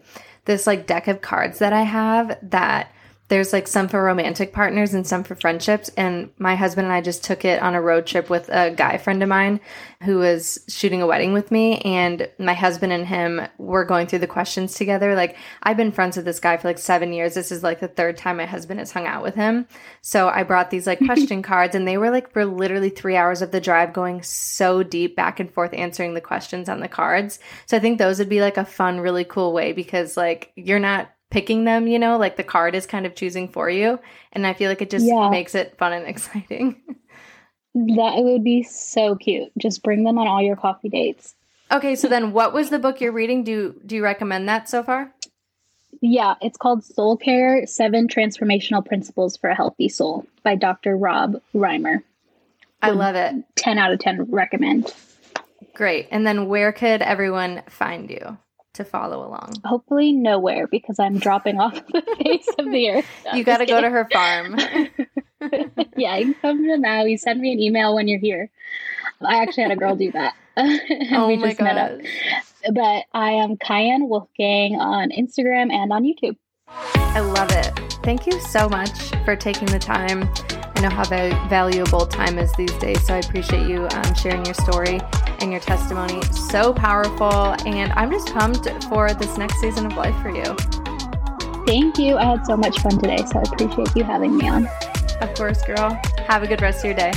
[0.51, 2.93] this like deck of cards that i have that
[3.31, 5.89] there's like some for romantic partners and some for friendships.
[5.97, 8.99] And my husband and I just took it on a road trip with a guy
[8.99, 9.61] friend of mine
[10.03, 11.79] who was shooting a wedding with me.
[11.83, 15.15] And my husband and him were going through the questions together.
[15.15, 17.35] Like, I've been friends with this guy for like seven years.
[17.35, 19.69] This is like the third time my husband has hung out with him.
[20.03, 23.43] So I brought these like question cards, and they were like for literally three hours
[23.43, 27.39] of the drive going so deep back and forth answering the questions on the cards.
[27.67, 30.81] So I think those would be like a fun, really cool way because like you're
[30.81, 33.99] not picking them, you know, like the card is kind of choosing for you.
[34.33, 35.31] And I feel like it just yeah.
[35.31, 36.77] makes it fun and exciting.
[37.75, 39.51] that would be so cute.
[39.57, 41.35] Just bring them on all your coffee dates.
[41.73, 43.45] Okay, so then what was the book you're reading?
[43.45, 45.13] Do do you recommend that so far?
[46.01, 50.97] Yeah, it's called Soul Care: Seven Transformational Principles for a Healthy Soul by Dr.
[50.97, 52.03] Rob Reimer.
[52.83, 53.35] I love it.
[53.57, 54.93] 10 out of 10 recommend.
[55.75, 56.09] Great.
[56.11, 58.39] And then where could everyone find you?
[58.81, 59.55] To follow along?
[59.65, 63.07] Hopefully nowhere because I'm dropping off the face of the earth.
[63.35, 64.59] you got to go to her farm.
[65.97, 67.17] yeah, you can come to Maui.
[67.17, 68.51] Send me an email when you're here.
[69.23, 70.35] I actually had a girl do that.
[70.57, 72.01] oh we my up.
[72.73, 76.37] But I am Kyan Wolfgang on Instagram and on YouTube.
[76.69, 77.79] I love it.
[78.03, 80.29] Thank you so much for taking the time.
[80.81, 81.05] I know how
[81.49, 84.99] valuable time is these days, so I appreciate you um, sharing your story
[85.41, 86.23] and your testimony.
[86.33, 87.55] So powerful.
[87.67, 90.57] And I'm just pumped for this next season of life for you.
[91.67, 92.17] Thank you.
[92.17, 94.69] I had so much fun today, so I appreciate you having me on.
[95.21, 96.01] Of course, girl.
[96.27, 97.13] Have a good rest of your day.